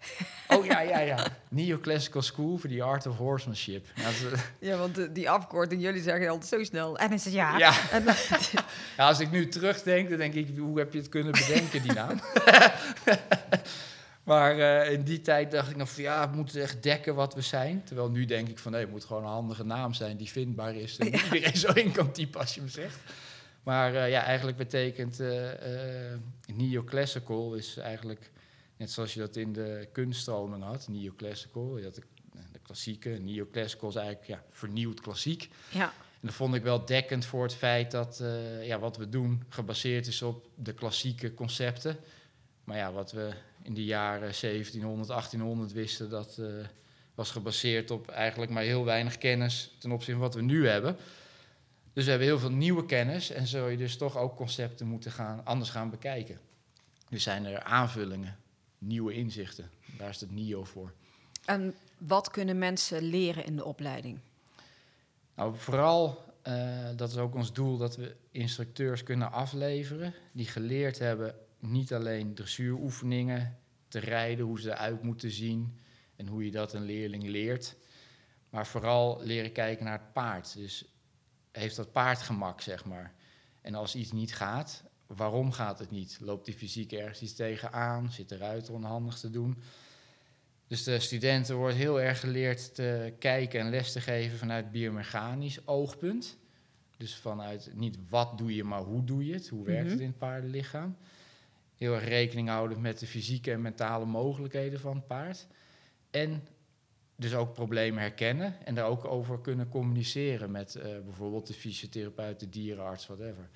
[0.49, 1.27] Oh ja, ja, ja.
[1.49, 3.87] Neoclassical School for the Art of Horsemanship.
[3.95, 6.99] Ja, is- Ja, want eh, die afkorting, jullie zeggen altijd zo snel.
[6.99, 7.59] En is het ja.
[7.59, 7.91] Ja.
[7.91, 8.05] En,
[8.97, 11.93] Ja, als ik nu terugdenk, dan denk ik, hoe heb je het kunnen bedenken, die
[11.93, 12.21] naam?
[14.25, 17.35] maar eh, in die tijd dacht ik nog van, ja, we moeten echt dekken wat
[17.35, 17.83] we zijn.
[17.85, 20.75] Terwijl nu denk ik van, nee, het moet gewoon een handige naam zijn die vindbaar
[20.75, 20.97] is.
[20.99, 22.97] En iedereen zo in kan typen als je hem zegt.
[23.63, 26.19] Maar eh, ja, eigenlijk betekent eh eh,
[26.55, 28.31] neoclassical is eigenlijk,
[28.77, 31.79] net zoals je dat in de kunststroming had, neoclassical.
[31.79, 32.03] Je had de,
[32.53, 35.51] de klassieke, neoclassical is eigenlijk ja, vernieuwd klassiek.
[35.73, 35.93] ja.
[36.25, 39.43] En dat vond ik wel dekkend voor het feit dat eh, ja, wat we doen
[39.49, 41.97] gebaseerd is op de klassieke concepten.
[42.65, 43.31] Maar ja, wat we
[43.63, 46.47] in de jaren 1700, 1800 wisten, dat eh,
[47.15, 50.97] was gebaseerd op eigenlijk maar heel weinig kennis ten opzichte van wat we nu hebben.
[51.93, 55.13] Dus we hebben heel veel nieuwe kennis en zul je dus toch ook concepten moeten
[55.13, 56.39] gaan, anders gaan bekijken.
[57.09, 58.39] Dus zijn er aanvullingen,
[58.87, 59.71] nieuwe inzichten.
[59.99, 60.93] Daar is het NIO voor.
[61.45, 64.19] En wat kunnen mensen leren in de opleiding?
[65.35, 70.99] Nou, vooral, eh, dat is ook ons doel, dat we instructeurs kunnen afleveren die geleerd
[70.99, 75.79] hebben niet alleen dressuuroefeningen te rijden, hoe ze eruit moeten zien
[76.17, 77.77] en hoe je dat een leerling leert,
[78.51, 80.57] maar vooral leren kijken naar het paard.
[80.57, 80.85] Dus
[81.53, 83.15] heeft dat paard gemak, zeg maar.
[83.61, 84.85] En als iets niet gaat,
[85.17, 86.19] waarom gaat het niet?
[86.21, 88.13] Loopt die fysiek ergens iets tegenaan?
[88.13, 89.59] Zit de ruiter onhandig te doen?
[90.67, 95.67] Dus de studenten wordt heel erg geleerd te kijken en les te geven vanuit biomechanisch
[95.67, 96.37] oogpunt.
[96.97, 99.49] Dus vanuit niet wat doe je, maar hoe doe je het?
[99.49, 100.03] Hoe werkt het Mhm.
[100.03, 100.97] in het paardenlichaam?
[101.77, 105.47] Heel erg rekening houden met de fysieke en mentale mogelijkheden van het paard.
[106.11, 106.47] En
[107.17, 112.41] dus ook problemen herkennen en daar ook over kunnen communiceren met eh, bijvoorbeeld de fysiotherapeut,
[112.41, 113.49] de dierenarts, whatever.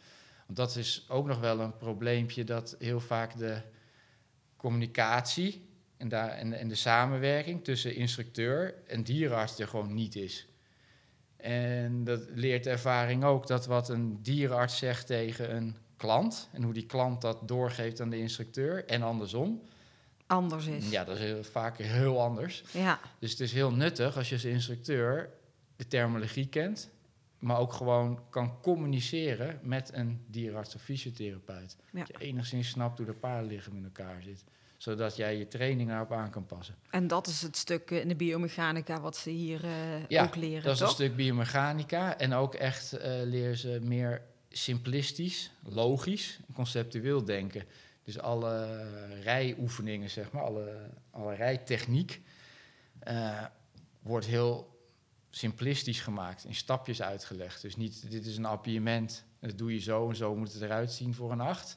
[0.48, 3.60] Want dat is ook nog wel een probleempje dat heel vaak de
[4.56, 10.46] communicatie en, daar, en, en de samenwerking tussen instructeur en dierenarts er gewoon niet is.
[11.36, 16.62] En dat leert de ervaring ook dat wat een dierenarts zegt tegen een klant en
[16.62, 19.62] hoe die klant dat doorgeeft aan de instructeur en andersom,
[20.26, 20.90] Anders is.
[20.90, 22.64] ja, dat is heel, vaak heel anders.
[22.70, 23.00] Ja.
[23.18, 25.30] Dus het is heel nuttig als je als instructeur
[25.76, 26.90] de terminologie kent,
[27.38, 31.76] maar ook gewoon kan communiceren met een dierenarts of fysiotherapeut.
[31.92, 31.98] Ja.
[31.98, 34.44] Dat je enigszins snapt hoe de paardenlichaam in elkaar zit.
[34.76, 36.74] Zodat jij je training daarop aan kan passen.
[36.90, 40.62] En dat is het stuk in de biomechanica wat ze hier eh, Ja, ook leren,
[40.62, 40.88] Dat is toch?
[40.88, 42.18] een stuk biomechanica.
[42.18, 47.64] En ook echt eh, leren ze meer simplistisch, logisch, en conceptueel denken.
[48.04, 48.84] Dus alle
[49.22, 52.20] rijoefeningen, zeg maar, alle, alle rijtechniek,
[52.98, 53.44] eh,
[54.02, 54.77] wordt heel
[55.38, 57.62] simplistisch gemaakt, in stapjes uitgelegd.
[57.62, 60.92] Dus niet, dit is een appiëment, dat doe je zo en zo moet het eruit
[60.92, 61.76] zien voor een acht.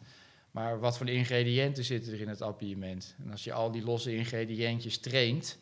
[0.51, 3.15] Maar wat voor ingrediënten zitten er in het appiëment?
[3.23, 5.57] En als je al die losse ingrediëntjes traint,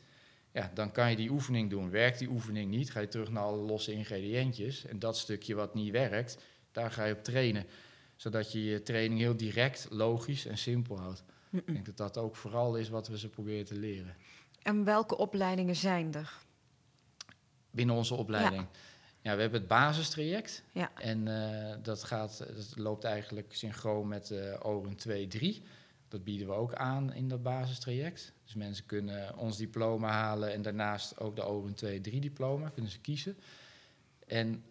[0.52, 1.90] ja, dan kan je die oefening doen.
[1.90, 4.86] Werkt die oefening niet, ga je terug naar alle losse ingrediëntjes.
[4.86, 6.38] En dat stukje wat niet werkt,
[6.72, 7.66] daar ga je op trainen.
[8.16, 11.24] Zodat je je training heel direct, logisch en simpel houdt.
[11.52, 14.16] Ik denk dat dat ook vooral is wat we ze proberen te leren.
[14.62, 16.48] En welke opleidingen zijn er?
[17.72, 18.66] Binnen onze opleiding.
[19.22, 20.64] Ja, we hebben het basistraject.
[20.72, 20.92] Ja.
[20.96, 24.98] En eh, dat, gaat, dat loopt eigenlijk synchroon met eh OREN
[25.60, 25.64] 2-3.
[26.08, 28.34] Dat bieden we ook aan in dat basistraject.
[28.46, 32.70] Dus mensen kunnen ons diploma halen en daarnaast ook de OREN 2-3 diploma.
[32.70, 33.38] Kunnen ze kiezen.
[34.28, 34.64] En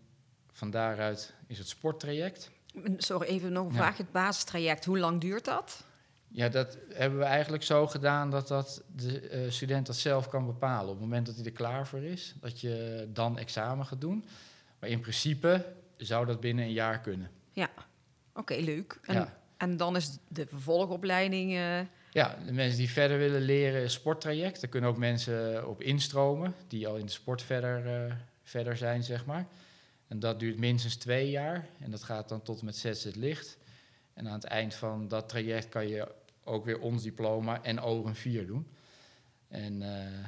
[0.53, 2.51] van daaruit is het sporttraject.
[2.97, 3.77] Sorry, even nog een Ja.
[3.79, 3.97] vraag.
[3.97, 5.85] Het basistraject, hoe lang duurt dat?
[6.31, 10.47] Ja, dat hebben we eigenlijk zo gedaan dat, dat de eh, student dat zelf kan
[10.47, 10.85] bepalen.
[10.85, 14.25] Op het moment dat hij er klaar voor is, dat je dan examen gaat doen.
[14.79, 15.65] Maar in principe
[15.97, 17.31] zou dat binnen een jaar kunnen.
[17.53, 17.71] Ja,
[18.35, 18.99] oké, leuk.
[19.03, 19.39] En, Ja.
[19.57, 21.51] en dan is de vervolgopleiding...
[21.53, 21.81] eh,
[22.13, 24.61] Ja, de mensen die verder willen leren is sporttraject.
[24.61, 29.03] Daar kunnen ook mensen op instromen die al in de sport verder, eh, verder zijn,
[29.03, 29.47] zeg maar.
[30.09, 31.67] En dat duurt minstens twee jaar.
[31.81, 33.58] En dat gaat dan tot en met ZZ Licht.
[34.19, 38.15] En aan het eind van dat traject kan je ook weer ons diploma en Oren
[38.15, 38.69] 4 doen.
[39.49, 40.25] En eh,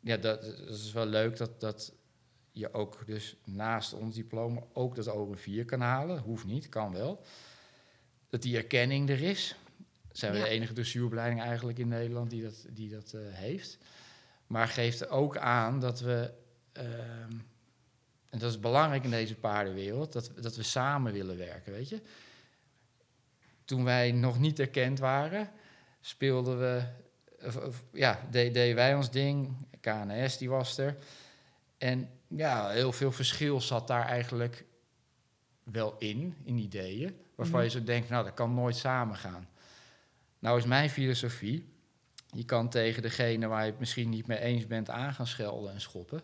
[0.00, 1.92] ja, dat, dat is wel leuk dat, dat
[2.50, 6.18] je ook dus naast ons diploma ook dat Oren 4 kan halen.
[6.18, 7.24] Hoeft niet, kan wel.
[8.28, 9.56] Dat die erkenning er is.
[10.12, 10.44] Zijn we Ja.
[10.44, 13.78] de enige dressuuropleiding eigenlijk in Nederland die dat, die dat eh, heeft.
[14.46, 16.32] Maar geeft ook aan dat we,
[16.72, 17.32] ehm,
[18.28, 22.00] en dat is belangrijk in deze paardenwereld, dat, dat we samen willen werken, weet je.
[23.72, 25.50] Toen wij nog niet erkend waren,
[26.00, 26.82] speelden we,
[27.46, 29.66] of- of, ja, de- deden wij ons ding.
[29.80, 30.96] KNS die was er.
[31.78, 34.64] En ja, heel veel verschil zat daar eigenlijk
[35.62, 37.16] wel in, in ideeën.
[37.34, 37.64] Waarvan Mhm.
[37.68, 39.48] je zo denkt, nou, dat kan nooit samen gaan.
[40.38, 41.68] Nou is mijn filosofie,
[42.30, 45.72] je kan tegen degene waar je het misschien niet mee eens bent aan gaan schelden
[45.72, 46.20] en schoppen.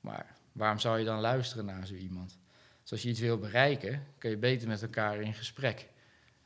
[0.00, 2.38] Maar waarom zou je dan luisteren naar zo iemand?
[2.82, 5.88] Dus als je iets wil bereiken, kun je beter met elkaar in gesprek.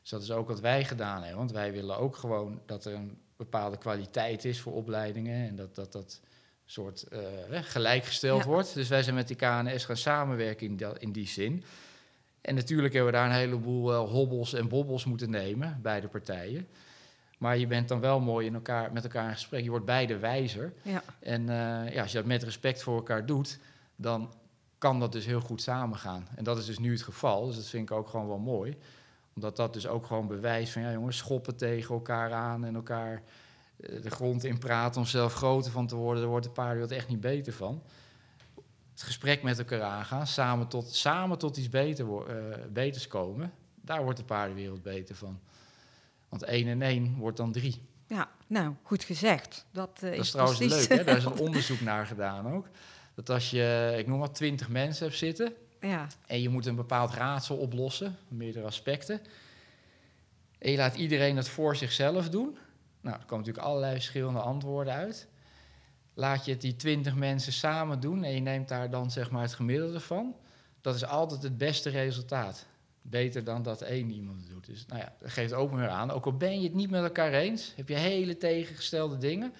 [0.02, 1.38] Dus dat is ook wat wij gedaan hebben.
[1.38, 5.48] Want wij willen ook gewoon dat er een bepaalde kwaliteit is voor opleidingen.
[5.48, 6.20] En dat dat, dat
[6.64, 7.18] soort eh,
[7.50, 8.46] gelijkgesteld Ja.
[8.48, 8.74] wordt.
[8.74, 11.64] Dus wij zijn met die KNS gaan samenwerken in, dat- in die zin.
[12.40, 16.68] En natuurlijk hebben we daar een heleboel eh, hobbels en bobbels moeten nemen, beide partijen.
[17.38, 19.62] Maar je bent dan wel mooi in elkaar, met elkaar in gesprek.
[19.64, 20.72] Je wordt beide wijzer.
[20.82, 21.02] ja.
[21.18, 23.58] En eh, ja, als je dat met respect voor elkaar doet,
[23.96, 24.32] dan
[24.78, 26.28] kan dat dus heel goed samengaan.
[26.36, 27.46] En dat is dus nu het geval.
[27.46, 28.76] Dus dat vind ik ook gewoon wel mooi.
[29.34, 33.22] Omdat dat dus ook gewoon bewijst van, ja jongens, schoppen tegen elkaar aan en elkaar
[33.76, 36.20] eh, de grond in praten om zelf groter van te worden.
[36.20, 37.82] Daar wordt de paardenwereld echt niet beter van.
[38.92, 43.52] Het gesprek met elkaar aangaan, samen tot, samen tot iets beter, eh, beters komen.
[43.80, 45.40] Daar wordt de paardenwereld beter van.
[46.28, 47.82] Want één en één wordt dan drie.
[48.06, 49.66] ja, nou, goed gezegd.
[49.70, 51.04] Dat, eh, Dat is is trouwens precies- leuk, hè?
[51.04, 52.66] daar is een onderzoek naar gedaan ook.
[53.14, 56.76] Dat als je, ik noem maar, twintig mensen hebt zitten ja, en je moet een
[56.76, 59.20] bepaald raadsel oplossen, meerdere aspecten.
[60.58, 62.56] En je laat iedereen het voor zichzelf doen.
[63.00, 65.28] Nou, er komen natuurlijk allerlei verschillende antwoorden uit.
[66.14, 69.42] Laat je het die twintig mensen samen doen en je neemt daar dan zeg maar
[69.42, 70.36] het gemiddelde van.
[70.80, 72.66] Dat is altijd het beste resultaat.
[73.02, 74.66] Beter dan dat één iemand doet.
[74.66, 76.10] Dus nou ja, dat geeft ook weer aan.
[76.10, 79.52] Ook al ben je het niet met elkaar eens, heb je hele tegengestelde dingen.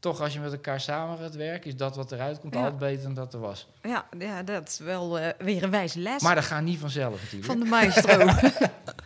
[0.00, 2.60] Toch als je met elkaar samen gaat werken, is dat wat eruit komt Ja.
[2.60, 3.68] altijd beter dan dat er was.
[3.82, 6.22] ja, ja, dat is wel eh, weer een wijze les.
[6.22, 7.44] Maar dat gaat niet vanzelf natuurlijk.
[7.44, 8.24] Van de maestro.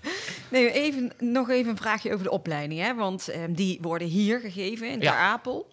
[0.50, 2.80] nee, even, nog even een vraagje over de opleiding.
[2.80, 2.94] Hè?
[2.94, 5.16] Want ehm, die worden hier gegeven in Ja.
[5.16, 5.72] Apel.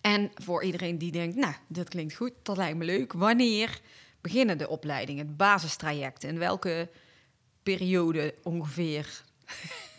[0.00, 3.12] En voor iedereen die denkt, nou, dit klinkt goed, dat lijkt me leuk.
[3.12, 3.80] Wanneer
[4.20, 6.24] beginnen de opleidingen, het basistraject?
[6.24, 6.88] In welke
[7.62, 9.22] periode ongeveer?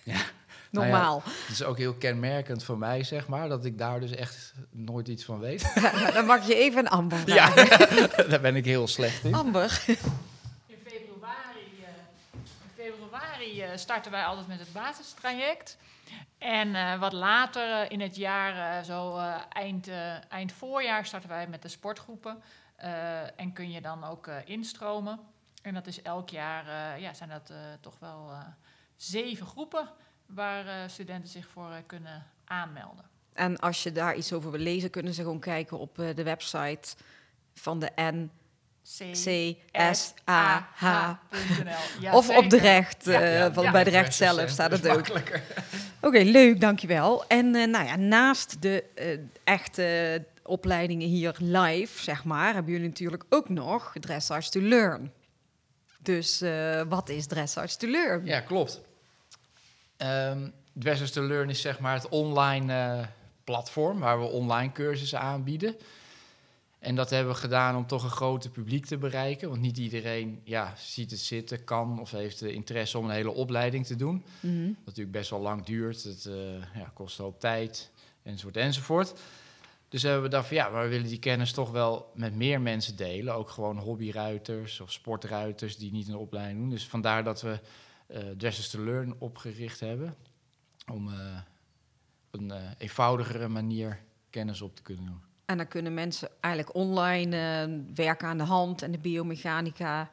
[0.04, 0.16] Ja.
[0.76, 1.22] Normaal.
[1.26, 5.08] Het is ook heel kenmerkend voor mij, zeg maar, dat ik daar dus echt nooit
[5.08, 5.74] iets van weet.
[5.82, 8.30] Nou, dan mag je even een Amber vragen.
[8.30, 9.34] daar ben ik heel slecht in.
[9.34, 9.84] Amber.
[9.88, 9.98] In
[10.84, 11.88] februari, eh,
[12.34, 15.78] in februari eh, starten wij altijd met het basistraject.
[16.38, 21.30] En eh, wat later in het jaar, eh, zo eh, eind, eh, eind voorjaar, starten
[21.30, 22.42] wij met de sportgroepen.
[22.76, 25.20] Eh, en kun je dan ook eh, instromen.
[25.62, 28.40] En dat is elk jaar, eh, ja, zijn dat eh, toch wel eh,
[28.96, 29.90] zeven groepen
[30.26, 33.06] waar eh, studenten zich voor eh, kunnen aanmelden.
[33.34, 36.24] En als je daar iets over wil lezen, kunnen ze gewoon kijken op eh, de
[36.24, 36.96] website
[37.54, 38.32] van de N.
[40.58, 42.12] C-S-A-H.nl.
[42.12, 43.72] of op de recht, Ja, eh, ja, van, ja.
[43.72, 45.08] bij de recht zelf staat het ook.
[46.02, 47.28] Oké, leuk, dankjewel.
[47.28, 52.88] En eh, nou ja, naast de eh, echte opleidingen hier live, zeg maar, hebben jullie
[52.88, 55.12] natuurlijk ook nog Dressage to Learn.
[56.00, 58.26] Dus eh, wat is Dressage to Learn?
[58.26, 58.82] Ja, klopt.
[59.98, 63.08] Ehm Dressers to Learn is zeg maar het online eh,
[63.44, 65.76] platform waar we online cursussen aanbieden.
[66.80, 69.50] En dat hebben we gedaan om toch een groter publiek te bereiken.
[69.50, 73.34] Want niet iedereen ja, ziet het zitten, kan of heeft de interesse om een hele
[73.34, 74.24] opleiding te doen.
[74.40, 74.66] Mhm.
[74.66, 76.04] Wat natuurlijk best wel lang duurt.
[76.04, 77.92] Het eh, ja, kost een hoop tijd,
[78.24, 79.14] enzovoort, enzovoort.
[79.90, 82.62] Dus hebben we gedacht van ja, maar we willen die kennis toch wel met meer
[82.62, 83.36] mensen delen.
[83.36, 86.70] Ook gewoon hobbyruiters of sportruiters die niet een opleiding doen.
[86.70, 87.60] Dus vandaar dat we
[88.08, 90.16] eh Dressers to Learn opgericht hebben.
[90.92, 91.38] Om eh,
[92.32, 95.22] op een eh, eenvoudigere manier kennis op te kunnen doen.
[95.46, 100.10] En dan kunnen mensen eigenlijk online werken aan de hand en de biomechanica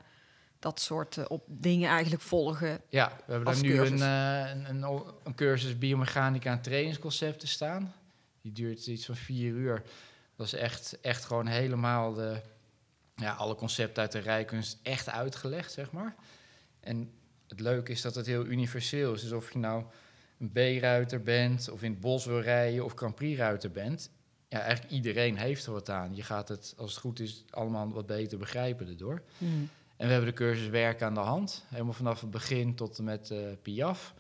[0.59, 2.81] dat soort op dingen eigenlijk volgen.
[2.89, 4.83] Ja, we hebben daar nu een, een,
[5.23, 7.95] een cursus biomechanica en trainingsconcepten staan.
[8.41, 9.83] Die duurt iets van vier uur.
[10.37, 12.41] Dat is echt, echt gewoon helemaal de,
[13.17, 16.15] ja, alle concepten uit de rijkunst echt uitgelegd, zeg maar.
[16.81, 17.13] En
[17.53, 19.23] het leuke is dat het heel universeel is.
[19.23, 19.85] Dus of je nou
[20.39, 24.11] een B-ruiter bent, of in het bos wil rijden, of Grand Prix-ruiter bent.
[24.49, 26.15] Ja, eigenlijk iedereen heeft er wat aan.
[26.15, 29.23] Je gaat het, als het goed is, allemaal wat beter begrijpen erdoor.
[29.97, 31.65] En we hebben de cursus werk aan de hand.
[31.69, 34.15] Helemaal vanaf het begin tot en met eh Piaf.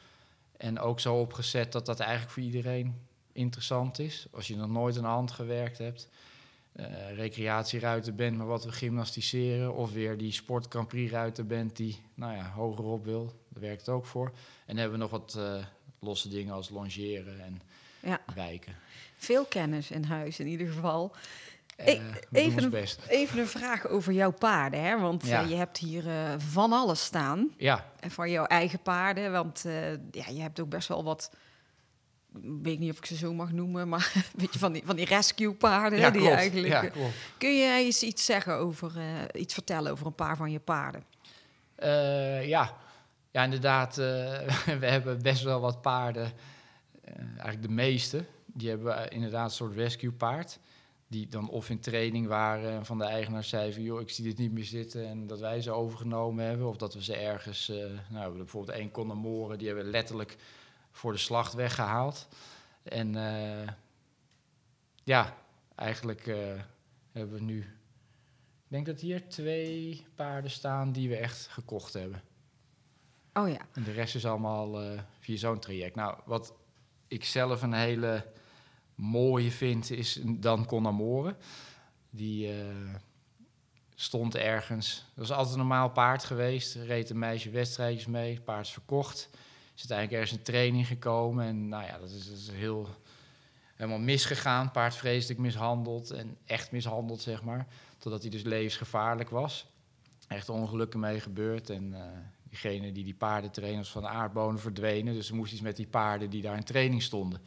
[0.56, 2.94] En ook zo opgezet dat dat eigenlijk voor iedereen
[3.32, 4.26] interessant is.
[4.30, 6.08] Als je nog nooit aan de hand gewerkt hebt.
[6.72, 9.74] Eh recreatieruiter bent, maar wat we gymnastiseren.
[9.74, 13.24] Of weer die sport Grand Prix ruiter bent die nou ja, hogerop wil.
[13.48, 14.26] Daar werkt het ook voor.
[14.26, 14.34] En
[14.66, 15.64] dan hebben we nog wat eh,
[16.00, 17.60] losse dingen als longeren en
[18.00, 18.74] Ja, wijken.
[19.16, 21.14] veel kennis in huis in ieder geval.
[21.76, 22.00] Eh,
[22.32, 22.86] even een-.
[23.08, 25.00] Even een vraag over jouw paarden, hè?
[25.00, 25.40] want Ja.
[25.40, 26.04] je hebt hier
[26.38, 27.54] van alles staan.
[27.56, 29.62] Ja, En van jouw eigen paarden, want
[30.10, 31.30] ja, je hebt ook best wel wat,
[32.40, 35.04] weet niet of ik ze zo mag noemen, maar weet je, van die, van die
[35.04, 35.98] rescue paarden.
[35.98, 37.14] ja die eigenlijk, ja, eh, klopt.
[37.38, 41.04] Kun je eens iets zeggen over, eh, iets vertellen over een paar van je paarden?
[41.74, 42.76] Eh, ja.
[43.30, 43.96] ja, inderdaad.
[44.80, 46.32] we hebben best wel wat paarden.
[47.26, 48.24] eigenlijk de meeste.
[48.46, 50.58] Die hebben we inderdaad een soort rescue paard.
[51.08, 53.82] Die dan of in training waren en van de eigenaar zei van...
[53.82, 56.68] joh, ik zie dit niet meer zitten en dat wij ze overgenomen hebben.
[56.68, 57.72] Of dat we ze ergens...
[58.08, 60.36] nou, bijvoorbeeld één Connemore, die hebben letterlijk
[60.92, 62.28] voor de slacht weggehaald.
[62.82, 63.68] En eh,
[65.02, 65.36] ja,
[65.74, 66.36] eigenlijk eh,
[67.12, 67.58] hebben we nu...
[67.58, 72.22] Ik denk dat hier twee paarden staan die we echt gekocht hebben.
[73.32, 75.94] Oh ja, En de rest is allemaal eh, via zo'n traject.
[75.94, 76.54] Nou, wat
[77.08, 78.26] ik zelf een hele
[78.94, 81.36] mooie vind, is Dan Conamore.
[82.10, 82.50] Die
[83.94, 85.04] stond ergens.
[85.14, 86.74] Dat was altijd een normaal paard geweest.
[86.74, 88.40] Reed een meisje wedstrijdjes mee.
[88.40, 89.30] Paard is verkocht.
[89.74, 91.46] Is uiteindelijk ergens in training gekomen.
[91.46, 92.88] En nou ja, dat is, heel
[93.74, 94.70] helemaal misgegaan.
[94.70, 96.10] Paard vreselijk mishandeld.
[96.10, 97.66] En echt mishandeld, zeg maar.
[97.98, 99.66] Totdat hij dus levensgevaarlijk was.
[100.28, 101.70] Echt ongelukken mee gebeurd.
[101.70, 102.00] En eh,
[102.42, 105.14] diegene die die paardentrainers van de aardbonen verdwenen.
[105.14, 107.40] Dus er moest iets met die paarden die daar in training stonden.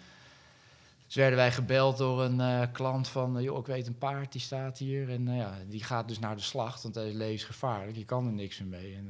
[1.06, 3.38] Dus werden wij gebeld door een eh, klant van...
[3.38, 5.10] eh, joh, ik weet een paard, die staat hier.
[5.10, 7.98] En ja, die gaat dus naar de slacht, want hij is levensgevaarlijk.
[7.98, 8.96] Je kan er niks meer mee.
[8.96, 9.10] En,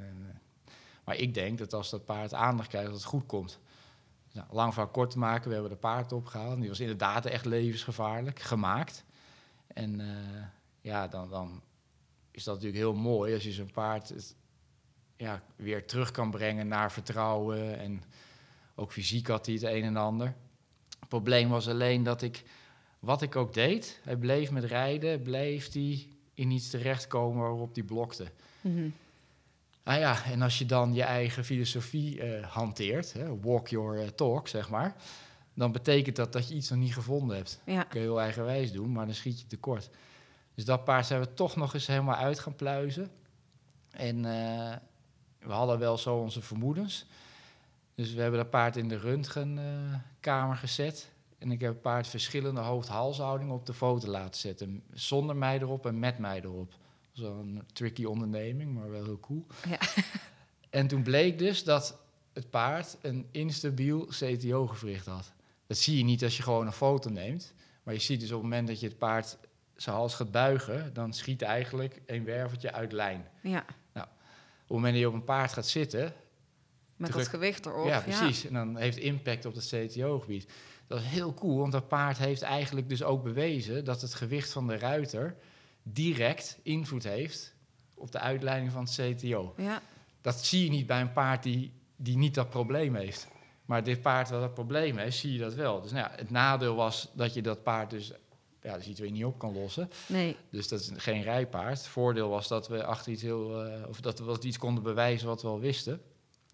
[1.05, 3.59] maar ik denk dat als dat paard aandacht krijgt, dat het goed komt.
[4.31, 6.59] Nou, lang van kort maken, we hebben de paard opgehaald.
[6.59, 9.03] Die was inderdaad echt levensgevaarlijk, gemaakt.
[9.67, 10.45] En eh,
[10.81, 11.61] ja, dan, dan
[12.31, 14.33] is dat natuurlijk heel mooi als je zo'n paard
[15.17, 17.79] ja, weer terug kan brengen naar vertrouwen.
[17.79, 18.03] En
[18.75, 20.35] ook fysiek had hij het een en ander.
[20.99, 22.43] Het probleem was alleen dat ik,
[22.99, 27.83] wat ik ook deed, hij bleef met rijden, bleef hij in iets terechtkomen waarop hij
[27.83, 28.31] blokte.
[28.61, 28.89] Mhm.
[29.85, 34.07] Nou ja, en als je dan je eigen filosofie eh, hanteert, hè, walk your eh,
[34.07, 34.95] talk, zeg maar,
[35.53, 37.61] dan betekent dat dat je iets nog niet gevonden hebt.
[37.65, 37.83] ja.
[37.83, 39.89] kun je heel eigenwijs doen, maar dan schiet je tekort.
[40.55, 43.11] Dus dat paard zijn we toch nog eens helemaal uit gaan pluizen.
[43.91, 44.75] En eh,
[45.39, 47.05] we hadden wel zo onze vermoedens.
[47.95, 51.11] Dus we hebben dat paard in de röntgenkamer gezet.
[51.37, 54.83] En ik heb het paard verschillende hoofd-halshoudingen op de foto laten zetten.
[54.93, 56.73] Zonder mij erop en met mij erop.
[57.15, 59.45] Zo'n tricky onderneming, maar wel heel cool.
[59.69, 59.79] Ja.
[60.69, 61.97] En toen bleek dus dat
[62.33, 65.31] het paard een instabiel CTO-gewricht had.
[65.67, 67.53] Dat zie je niet als je gewoon een foto neemt.
[67.83, 69.37] Maar je ziet dus op het moment dat je het paard
[69.75, 70.93] zijn hals gaat buigen...
[70.93, 73.27] dan schiet eigenlijk een werveltje uit lijn.
[73.41, 74.01] ja, Op
[74.57, 76.13] het moment dat je op een paard gaat zitten...
[76.95, 77.23] met Druk.
[77.23, 77.87] dat gewicht erop.
[77.87, 78.45] ja, precies.
[78.45, 80.51] En dan heeft impact op het CTO-gebied.
[80.87, 83.85] Dat is heel cool, want dat paard heeft eigenlijk dus ook bewezen...
[83.85, 85.37] dat het gewicht van de ruiter
[85.87, 87.53] direct invloed heeft...
[87.93, 89.53] op de uitleiding van het CTO.
[89.57, 89.81] Ja,
[90.21, 93.27] Dat zie je niet bij een paard die, die niet dat probleem heeft.
[93.65, 95.81] Maar dit paard wat dat probleem heeft, zie je dat wel.
[95.81, 98.11] Dus nou ja, het nadeel was dat je dat paard dus
[98.61, 99.89] ja, de situatie niet op kan lossen.
[100.07, 101.77] nee, Dus dat is geen rijpaard.
[101.77, 105.27] Het voordeel was dat we achter iets heel, eh, of dat we iets konden bewijzen
[105.27, 106.01] wat we al wisten.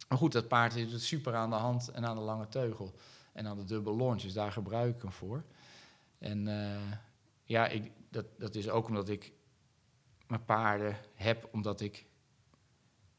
[0.08, 2.94] Maar goed, dat paard heeft het super aan de hand en aan de lange teugel.
[3.34, 5.44] En aan de dubbele launch, dus daar gebruik ik hem voor.
[6.17, 6.98] En eh,
[7.44, 9.31] ja, ik, dat, dat is ook omdat ik
[10.27, 12.06] mijn paarden heb, omdat ik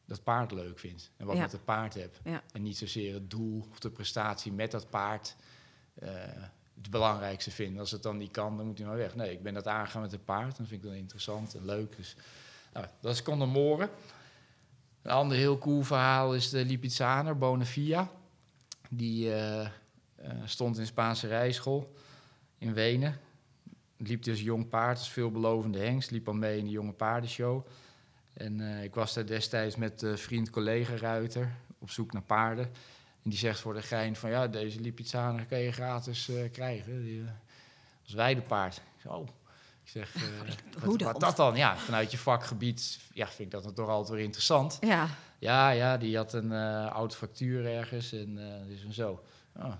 [0.05, 1.11] dat paard leuk vind.
[1.17, 1.43] En wat Ja.
[1.43, 2.21] met het paard heb.
[2.25, 2.43] Ja.
[2.53, 5.37] En niet zozeer het doel of de prestatie met dat paard
[5.95, 6.11] eh,
[6.75, 7.79] het belangrijkste vind.
[7.79, 9.15] Als het dan niet kan, dan moet hij maar weg.
[9.15, 10.57] Nee, ik ben dat aangegaan met het paard.
[10.57, 11.97] Dan vind ik dat interessant en leuk.
[11.97, 12.17] Dus,
[12.73, 13.91] nou, dat is Condemoren.
[15.03, 18.11] Een ander heel cool verhaal is de Lipizzaner, Bonavia.
[18.91, 19.71] Die eh, eh,
[20.45, 21.93] stond in Spaanse rijschool
[22.59, 23.21] in Wenen.
[24.05, 26.11] Liep dus jong paard, dus veelbelovende hengst.
[26.11, 27.67] Liep al mee in de jonge paardenshow.
[28.33, 32.65] En eh, ik was daar destijds met eh, vriend collega Ruiter op zoek naar paarden.
[33.23, 37.03] En die zegt voor de gein van ja, deze Lipizzaner kan je gratis eh, krijgen.
[37.03, 37.25] Die,
[38.05, 38.77] als weidepaard.
[38.77, 39.29] Ik zeg, oh.
[39.85, 40.15] Ik zeg,
[40.85, 41.57] Hoe wat, wat dat dan?
[41.57, 44.79] Ja, vanuit je vakgebied ja, vind ik dat dan toch altijd weer interessant.
[44.81, 46.53] Ja, Ja, ja, die had een
[46.93, 48.35] oude fractuur ergens en
[48.69, 49.23] dus en zo.
[49.57, 49.73] Oh.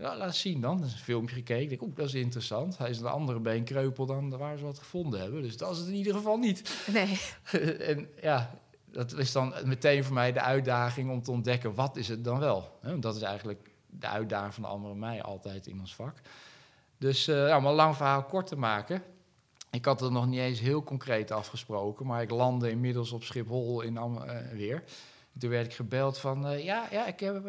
[0.00, 0.84] Ja, laat zien dan.
[0.84, 1.62] Is een filmpje gekeken.
[1.62, 2.78] Ik denk, oeh, dat is interessant.
[2.78, 5.42] Hij is een andere been kreupel dan waar ze wat gevonden hebben.
[5.42, 6.86] Dus dat is het in ieder geval niet.
[6.92, 7.20] nee.
[7.90, 12.08] en ja, dat is dan meteen voor mij de uitdaging om te ontdekken, wat is
[12.08, 12.78] het dan wel?
[13.00, 16.20] Dat is eigenlijk de uitdaging van de andere mij altijd in ons vak.
[16.98, 19.02] Dus ja, om een lang verhaal kort te maken.
[19.70, 23.80] Ik had het nog niet eens heel concreet afgesproken, maar ik landde inmiddels op Schiphol
[23.80, 24.82] in Am eh, weer.
[25.38, 27.46] Toen werd ik gebeld van, eh, ja, ja, ik heb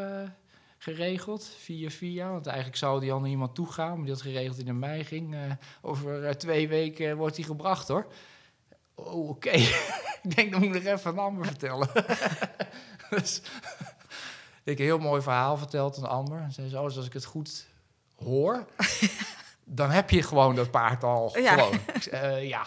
[0.78, 4.22] geregeld via via, want eigenlijk zou die al naar iemand toe gaan, maar die had
[4.22, 5.36] geregeld die naar mij ging.
[5.36, 5.42] Eh,
[5.82, 8.08] over eh, twee weken wordt hij gebracht hoor.
[8.96, 9.50] Oh, oké.
[10.24, 11.90] ik denk, dan moet ik nog even aan Amber vertellen.
[13.10, 13.42] dus
[14.64, 16.40] ik heb een heel mooi verhaal verteld aan Amber.
[16.40, 17.68] En zei ze, oh, dus als ik het goed
[18.16, 18.66] hoor,
[19.64, 21.54] dan heb je gewoon dat paard al Ja.
[21.54, 21.74] gewoon.
[21.74, 22.66] Ik zeg, eh, ja.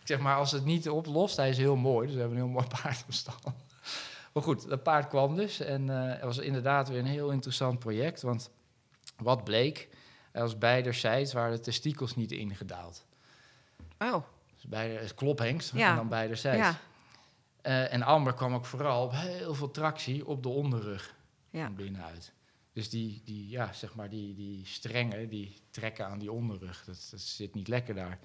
[0.00, 2.44] ik zeg maar, als het niet oplost, hij is heel mooi, dus we hebben een
[2.44, 3.54] heel mooi paard op stal.
[4.38, 7.78] Maar goed, dat paard kwam dus en eh het was inderdaad weer een heel interessant
[7.78, 8.50] project, want
[9.16, 9.88] wat bleek,
[10.32, 13.06] er was beiderzijds waren de testikels niet ingedaald.
[13.98, 14.24] Oh,
[14.54, 15.90] Dus beide, het klophengst Ja.
[15.90, 16.58] en dan beiderzijds.
[16.58, 16.78] ja.
[17.62, 21.14] Eh, en Amber kwam ook vooral op heel veel tractie op de onderrug
[21.50, 21.64] Ja.
[21.64, 22.32] van binnenuit.
[22.72, 26.84] Dus die, die, ja, zeg maar die, die strengen, die trekken aan die onderrug.
[26.84, 28.18] Dat, dat zit niet lekker daar.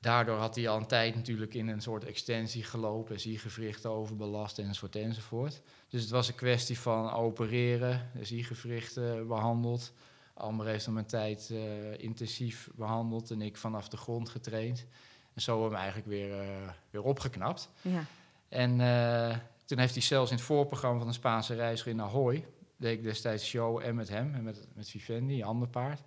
[0.00, 4.96] Daardoor had hij al een tijd natuurlijk in een soort extensie gelopen, ziegewrichten overbelast enzovoort
[4.96, 5.62] enzovoort.
[5.88, 9.92] Dus het was een kwestie van opereren, de ziegewrichten behandeld.
[10.34, 14.86] Amber heeft hem een tijd eh, intensief behandeld en ik vanaf de grond getraind.
[15.34, 17.70] En zo hebben we hem eigenlijk weer, eh, weer opgeknapt.
[17.82, 18.04] ja.
[18.48, 22.46] En eh, toen heeft hij zelfs in het voorprogramma van de Spaanse reiziger in Ahoy...
[22.76, 26.00] deed ik destijds show en met hem en met, met Vivendi, een ander paard.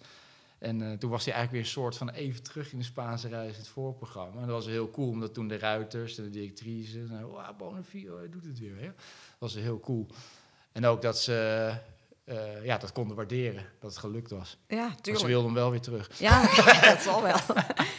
[0.60, 3.28] En eh, toen was hij eigenlijk weer een soort van even terug in de Spaanse
[3.28, 4.42] reis, het voorprogramma.
[4.42, 7.10] En dat was heel cool, omdat toen de ruiters en de directrices...
[7.10, 8.76] Nou, wow, Bonavio, hij doet het weer.
[8.76, 8.86] Hè?
[8.86, 8.96] Dat
[9.40, 10.08] was heel cool.
[10.72, 11.74] En ook dat ze
[12.30, 14.58] eh, ja, dat konden waarderen, dat het gelukt was.
[14.68, 15.26] Ja, Maar ze tuurlijk.
[15.26, 16.20] wilden hem wel weer terug.
[16.20, 16.42] Ja,
[16.92, 17.40] dat zal wel.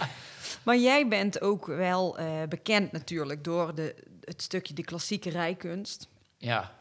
[0.65, 3.95] maar jij bent ook wel eh, bekend natuurlijk door de,
[4.25, 6.09] het stukje de klassieke rijkunst.
[6.37, 6.79] Ja,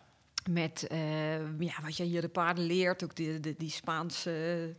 [0.49, 0.88] Met
[1.59, 4.75] ja, wat jij hier de paarden leert, ook die Spaanse,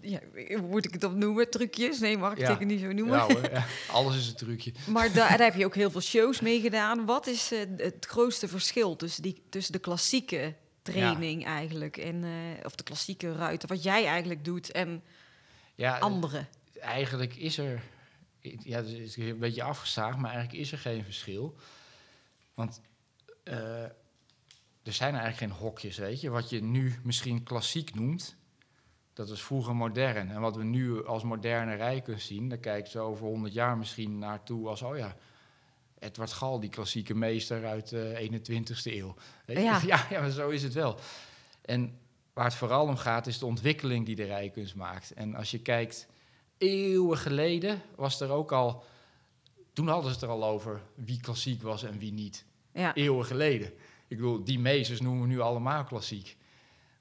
[0.00, 0.20] ja,
[0.62, 1.50] moet ik het opnoemen?
[1.50, 1.98] Trucjes?
[2.00, 2.50] Nee, mag ik Ja.
[2.58, 3.16] het niet zo noemen?
[3.16, 3.64] ja, hoor, ja.
[3.88, 4.72] alles is een trucje.
[4.86, 7.04] Maar daar, daar heb je ook heel veel shows mee gedaan.
[7.04, 12.30] Wat is eh, het grootste verschil tussen, die, tussen de klassieke training eigenlijk en eh,
[12.64, 15.02] of de klassieke ruiten, wat jij eigenlijk doet en
[15.74, 16.48] Ja, anderen?
[16.80, 17.82] eigenlijk is er,
[18.40, 21.56] ja, het is een beetje afgezaagd, maar eigenlijk is er geen verschil.
[22.54, 22.80] Want
[23.44, 23.82] eh,
[24.82, 26.30] er zijn eigenlijk geen hokjes, weet je.
[26.30, 28.36] Wat je nu misschien klassiek noemt,
[29.14, 30.30] dat is vroeger modern.
[30.30, 34.18] En wat we nu als moderne rijkunst zien, daar kijken ze over 100 jaar misschien
[34.18, 35.16] naartoe als, oh ja,
[35.98, 39.14] Edward Gal, die klassieke meester uit de 21ste eeuw.
[39.46, 40.98] Ja, ja, maar zo is het wel.
[41.62, 41.98] En
[42.32, 45.12] waar het vooral om gaat, is de ontwikkeling die de rijkunst maakt.
[45.12, 46.06] En als je kijkt,
[46.58, 48.84] eeuwen geleden was er ook al...
[49.72, 52.44] Toen hadden ze het er al over wie klassiek was en wie niet.
[52.72, 53.66] Ja, Eeuwen geleden.
[54.08, 56.36] Ik bedoel, die meesters noemen we nu allemaal klassiek.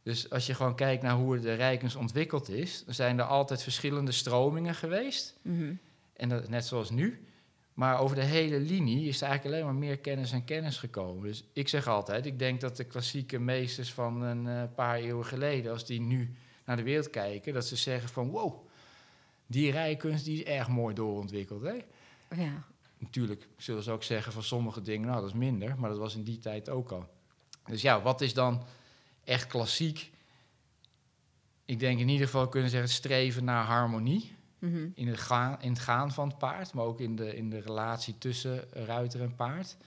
[0.03, 2.83] Dus als je gewoon kijkt naar hoe de rijkunst ontwikkeld is...
[2.85, 5.37] dan zijn er altijd verschillende stromingen geweest.
[5.41, 5.73] mhm.
[6.13, 7.27] En dat, net zoals nu.
[7.73, 11.23] Maar over de hele linie is er eigenlijk alleen maar meer kennis en kennis gekomen.
[11.23, 15.25] Dus ik zeg altijd, ik denk dat de klassieke meesters van een eh, paar eeuwen
[15.25, 16.35] geleden, als die nu
[16.65, 18.67] naar de wereld kijken, dat ze zeggen van wow,
[19.45, 21.61] die rijkunst die is erg mooi doorontwikkeld.
[21.61, 21.73] Hè?
[22.35, 22.63] ja.
[22.97, 26.15] Natuurlijk zullen ze ook zeggen van sommige dingen, nou dat is minder, maar dat was
[26.15, 27.09] in die tijd ook al.
[27.65, 28.63] Dus ja, wat is dan
[29.24, 30.11] echt klassiek?
[31.65, 34.88] Ik denk in ieder geval kunnen zeggen streven naar harmonie mhm.
[34.93, 37.59] in het, gaan, in het gaan van het paard, maar ook in de, in de
[37.59, 39.78] relatie tussen ruiter en paard.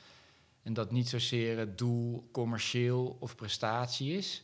[0.62, 4.42] En dat niet zozeer het doel commercieel of prestatie is,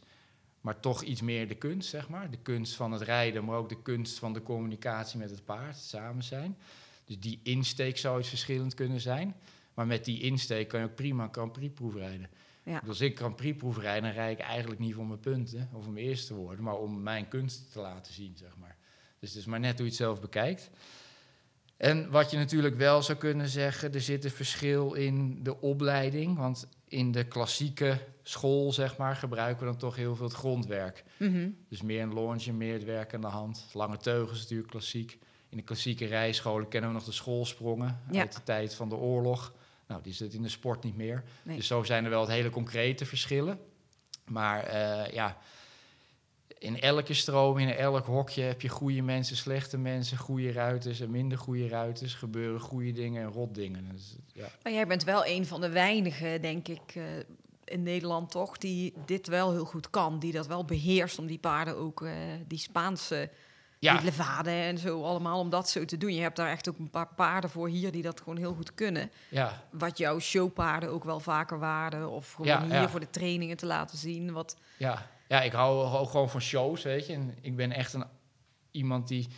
[0.61, 2.31] maar toch iets meer de kunst, zeg maar.
[2.31, 5.75] De kunst van het rijden, maar ook de kunst van de communicatie met het paard,
[5.75, 6.57] het samen zijn.
[7.05, 9.35] Dus die insteek zou iets verschillend kunnen zijn.
[9.75, 12.29] Maar met die insteek kan je ook prima een Grand Prix proef rijden.
[12.65, 12.83] Ja.
[12.89, 15.87] Als ik Grand Prix proef rijden, dan rijd ik eigenlijk niet voor mijn punten of
[15.87, 18.77] om eerste te worden, maar om mijn kunst te laten zien, zeg maar.
[19.19, 20.71] Dus het is maar net hoe je het zelf bekijkt.
[21.77, 26.37] En wat je natuurlijk wel zou kunnen zeggen, er zit een verschil in de opleiding.
[26.37, 31.05] Want in de klassieke school, zeg maar, gebruiken we dan toch heel veel het grondwerk.
[31.19, 31.49] Mhm.
[31.69, 33.67] Dus meer een longe, meer het werk aan de hand.
[33.73, 35.19] Lange teugels is natuurlijk klassiek.
[35.49, 38.21] in de klassieke rijscholen kennen we nog de schoolsprongen Ja.
[38.21, 39.53] uit de tijd van de oorlog.
[39.93, 41.23] Nou, die zit in de sport niet meer.
[41.43, 41.57] Nee.
[41.57, 43.59] Dus zo zijn er wel het hele concrete verschillen.
[44.25, 45.39] Maar eh, ja,
[46.59, 51.11] in elke stroom, in elk hokje heb je goede mensen, slechte mensen, goede ruiters en
[51.11, 52.15] minder goede ruiters.
[52.15, 53.89] Gebeuren goede dingen en rot dingen.
[53.93, 54.49] Dus, ja.
[54.63, 57.03] Maar jij bent wel een van de weinigen, denk ik, eh,
[57.65, 60.19] in Nederland toch, die dit wel heel goed kan.
[60.19, 62.13] Die dat wel beheerst om die paarden ook, eh,
[62.47, 63.31] die Spaanse
[63.83, 63.93] Ja.
[63.97, 66.15] die levade en zo allemaal, om dat zo te doen.
[66.15, 68.75] Je hebt daar echt ook een paar paarden voor hier die dat gewoon heel goed
[68.75, 69.11] kunnen.
[69.29, 72.11] ja, Wat jouw showpaarden ook wel vaker waren.
[72.11, 72.89] Of gewoon Ja, hier ja.
[72.89, 74.33] voor de trainingen te laten zien.
[74.33, 77.13] Wat, Ja, ja ik hou ook gewoon van shows, weet je.
[77.13, 78.05] En ik ben echt een,
[78.71, 79.29] iemand die,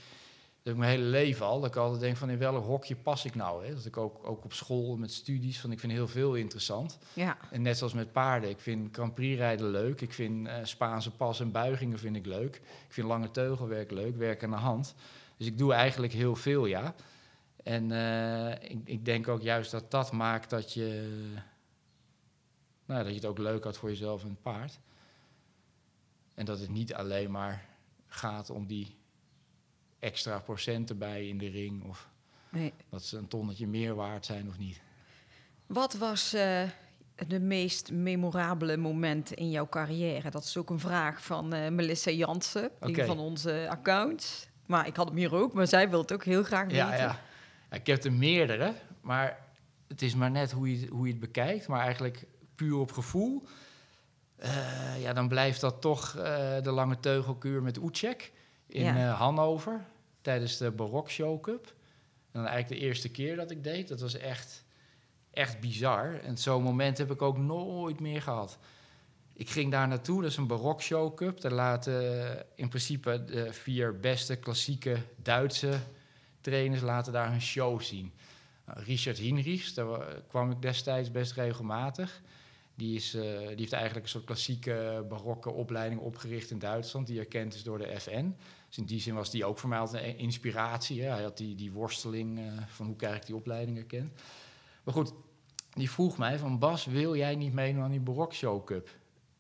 [0.65, 3.25] dat ik mijn hele leven al, dat ik altijd denk van in welk hokje pas
[3.25, 3.67] ik nou?
[3.67, 3.75] Hè?
[3.75, 6.99] Dat ik ook, ook op school met studies, van ik vind heel veel interessant.
[7.13, 10.01] ja, En net zoals met paarden, ik vind Grand Prix rijden leuk.
[10.01, 12.57] Ik vind eh, Spaanse pas en buigingen vind ik leuk.
[12.57, 14.95] Ik vind lange teugelwerk leuk, werk aan de hand.
[15.37, 16.95] Dus ik doe eigenlijk heel veel, ja.
[17.63, 21.09] En eh, ik, ik denk ook juist dat dat maakt dat je,
[22.87, 24.79] nou, dat je het ook leuk had voor jezelf en het paard.
[26.35, 27.67] En dat het niet alleen maar
[28.07, 29.03] gaat om die
[30.05, 31.85] extra procent erbij in de ring.
[31.85, 32.09] Of
[32.49, 32.73] nee.
[32.89, 34.81] dat ze een tonnetje meer waard zijn of niet.
[35.67, 36.63] Wat was eh,
[37.27, 40.31] de meest memorabele moment in jouw carrière?
[40.31, 43.05] Dat is ook een vraag van eh, Melissa Jansen, een Oké.
[43.05, 44.49] van onze accounts.
[44.67, 46.77] Maar ik had hem hier ook, maar zij wil het ook heel graag weten.
[46.77, 47.19] Ja, ja.
[47.71, 49.39] ja, ik heb er meerdere, maar
[49.89, 51.69] het is maar net hoe je, hoe je het bekijkt.
[51.69, 53.43] Maar eigenlijk puur op gevoel.
[54.37, 56.13] Eh, ja, dan blijft dat toch
[56.63, 58.33] de lange teugelkuur met Oetjek
[58.67, 59.11] in Ja.
[59.11, 59.85] Hannover
[60.25, 61.67] tijdens de Barok Show Cup.
[62.33, 64.65] En dan eigenlijk de eerste keer dat ik deed, dat was echt,
[65.31, 66.21] echt bizar.
[66.21, 68.59] En zo'n moment heb ik ook nooit meer gehad.
[69.33, 71.41] Ik ging daar naartoe, dat is een Barok Show Cup.
[71.41, 75.79] Daar laten eh, in principe de vier beste klassieke Duitse
[76.41, 78.13] trainers laten daar hun show zien.
[78.67, 82.21] Nou, Richard Hinrichs, daar wa- kwam ik destijds best regelmatig.
[82.75, 87.19] Die, is, eh, die heeft eigenlijk een soort klassieke barokke opleiding opgericht in Duitsland, die
[87.19, 88.35] erkend is door de FN.
[88.75, 91.03] Dus in die zin was die ook voor mij altijd een inspiratie.
[91.03, 91.11] Hè.
[91.11, 94.13] Hij had die, die worsteling eh, van hoe krijg ik die opleiding erkend.
[94.85, 95.13] Maar goed,
[95.71, 98.89] die vroeg mij van Bas, wil jij niet meedoen aan die Barok Show Cup?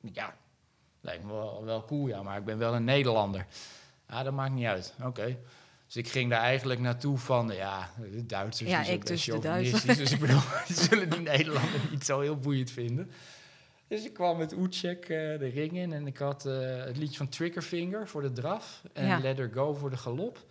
[0.00, 0.36] Ja,
[1.00, 3.46] lijkt me wel, wel cool, ja, maar ik ben wel een Nederlander.
[4.08, 4.94] Ja, dat maakt niet uit.
[5.02, 5.38] Oké.
[5.86, 9.96] Dus ik ging daar eigenlijk naartoe van, ja, de Duitsers Ja, ik dus de chauvinistisch,
[9.96, 13.10] Dus ik bedoel, die zullen die Nederlander niet zo heel boeiend vinden.
[13.94, 17.16] Dus ik kwam met Oetjek eh, de ring in en ik had eh, het liedje
[17.16, 19.18] van Triggerfinger voor de draf en Ja.
[19.18, 20.46] Let Her Go voor de galop.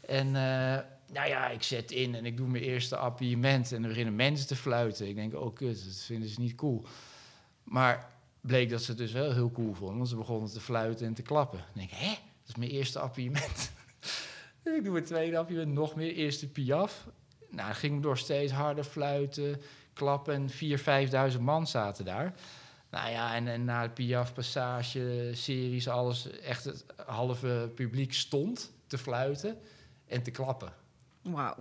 [0.00, 0.78] En eh,
[1.12, 4.46] nou ja, ik zet in en ik doe mijn eerste appiëment en er beginnen mensen
[4.46, 5.08] te fluiten.
[5.08, 6.84] Ik denk, oh kut, dat vinden ze niet cool.
[7.62, 8.10] Maar
[8.40, 11.14] bleek dat ze het dus wel heel cool vonden, want ze begonnen te fluiten en
[11.14, 11.58] te klappen.
[11.58, 13.72] Dan denk ik, hè, dat is mijn eerste appiëment.
[14.62, 17.06] En ik doe mijn tweede appiëment, nog meer, eerste piaf.
[17.50, 19.60] Nou, ging door steeds harder fluiten,
[19.92, 20.50] klappen en
[21.30, 22.34] 4.000, 5.000 man zaten daar.
[22.90, 28.72] Nou ja, en, en na de Piaf passage, series, alles, echt het halve publiek stond
[28.86, 29.58] te fluiten
[30.06, 30.72] en te klappen.
[31.22, 31.56] Wauw.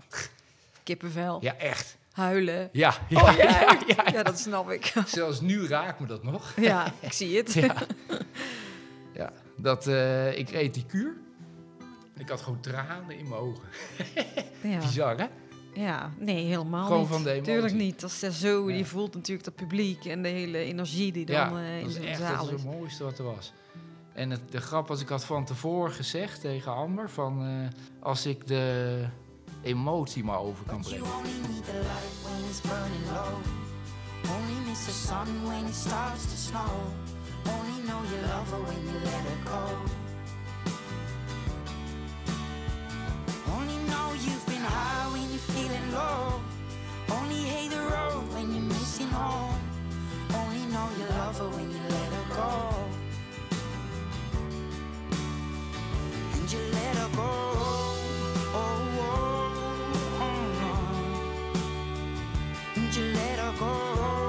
[0.83, 1.97] Kippenvel, Ja, echt.
[2.11, 2.69] huilen.
[2.71, 4.11] Ja, ja, Oh, ja, ja, ja.
[4.11, 4.93] Ja, dat snap ik.
[5.05, 6.53] Zelfs nu raakt me dat nog.
[6.61, 7.53] ja, ik zie het.
[7.53, 7.75] Ja,
[9.13, 11.17] ja dat, eh, ik reed die kuur.
[12.17, 13.63] Ik had gewoon tranen in mijn ogen.
[14.63, 14.79] Ja.
[14.79, 15.25] Bizar, hè?
[15.73, 17.09] Ja, nee, helemaal Gewoon niet.
[17.09, 17.53] van de emotie.
[17.53, 17.99] Tuurlijk niet.
[17.99, 18.75] Dat is er zo, Ja.
[18.75, 21.93] je voelt natuurlijk dat publiek en de hele energie die dan ja, eh, in dat
[21.93, 22.63] zo'n echt zaal dat is is.
[22.63, 23.53] het mooiste wat er was.
[24.13, 27.09] En het, de grap was, ik had van tevoren gezegd tegen Amber...
[27.09, 29.05] van eh, als ik de
[29.61, 31.17] emotie maar over kan But you brengen.
[31.17, 31.39] only
[43.51, 46.41] Only know you've been high when you're feeling low.
[47.09, 49.59] Only hate the road when you're missing home.
[50.33, 52.51] Only know you love her when you let her go.
[56.33, 57.31] And you let her go.
[58.53, 59.09] Oh, oh,
[60.25, 60.73] oh, no.
[62.75, 64.28] And you let her go.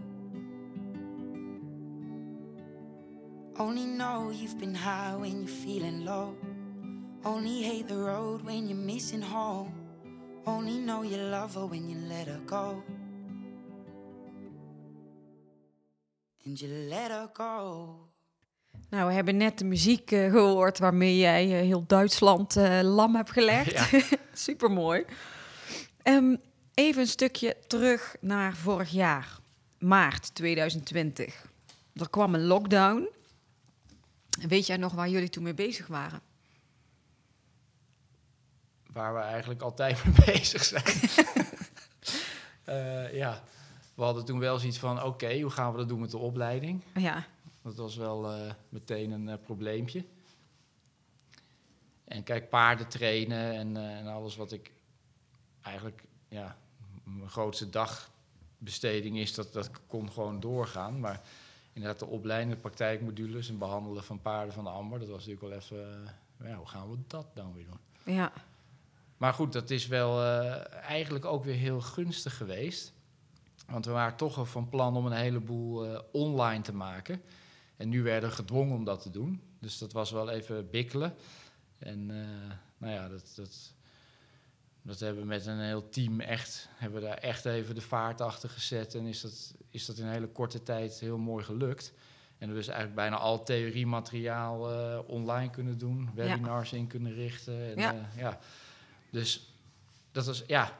[3.57, 6.35] Only know you've been high when you're feeling low.
[7.23, 9.73] Only hate the road when you're missing home.
[10.45, 12.83] Only know you love her when you let her go.
[16.45, 17.95] And you let her go.
[18.89, 23.15] Nou, we hebben net de muziek eh, gehoord waarmee jij eh, heel Duitsland eh, lam
[23.15, 23.89] hebt gelegd.
[24.33, 25.05] Super mooi.
[26.73, 29.39] even een stukje terug naar vorig jaar,
[29.79, 31.45] maart 2020.
[31.93, 33.09] Er kwam een lockdown.
[34.47, 36.21] Weet jij nog waar jullie toen mee bezig waren?
[38.91, 40.83] Waar we eigenlijk altijd mee bezig zijn.
[42.63, 43.43] Eh, ja,
[43.95, 46.83] we hadden toen wel zoiets van: oké, hoe gaan we dat doen met de opleiding?
[46.93, 47.25] Ja.
[47.61, 50.05] Dat was wel eh, meteen een uh, probleempje.
[52.03, 54.71] En kijk, paarden trainen en, en alles wat ik
[55.61, 56.57] eigenlijk, ja,
[57.03, 60.99] mijn grootste dagbesteding is, dat, dat kon gewoon doorgaan.
[60.99, 61.21] Maar
[61.73, 65.47] inderdaad, de opleiding, de praktijkmodules en behandelen van paarden van de amber, dat was natuurlijk
[65.47, 66.03] wel even,
[66.43, 68.15] ja, hoe gaan we dat dan weer doen?
[68.15, 68.31] Ja.
[69.17, 72.93] Maar goed, dat is wel uh, eigenlijk ook weer heel gunstig geweest.
[73.67, 77.21] Want we waren toch al van plan om een heleboel uh, online te maken.
[77.77, 79.41] En nu werden we gedwongen om dat te doen.
[79.59, 81.15] Dus dat was wel even bikkelen.
[81.77, 82.25] En uh,
[82.77, 83.73] nou ja, dat, dat,
[84.81, 88.21] dat hebben we met een heel team echt, hebben we daar echt even de vaart
[88.21, 88.95] achter gezet.
[88.95, 91.93] En is dat, is dat in een hele korte tijd heel mooi gelukt.
[92.37, 96.77] En we dus eigenlijk bijna al theoriemateriaal uh, online kunnen doen, webinars ja.
[96.77, 97.65] in kunnen richten.
[97.65, 97.93] En, ja.
[97.93, 98.39] Uh, ja.
[99.09, 99.53] Dus
[100.11, 100.79] dat was, ja,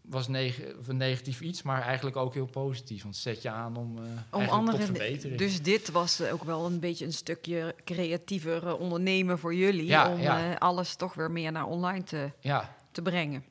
[0.00, 3.02] was neg een negatief iets, maar eigenlijk ook heel positief.
[3.02, 5.38] Want het zet je aan om, uh, om verbetering.
[5.38, 9.86] Dus dit was ook wel een beetje een stukje creatiever ondernemen voor jullie.
[9.86, 12.74] Ja, om alles toch weer meer naar online te, ja.
[12.90, 13.44] te brengen.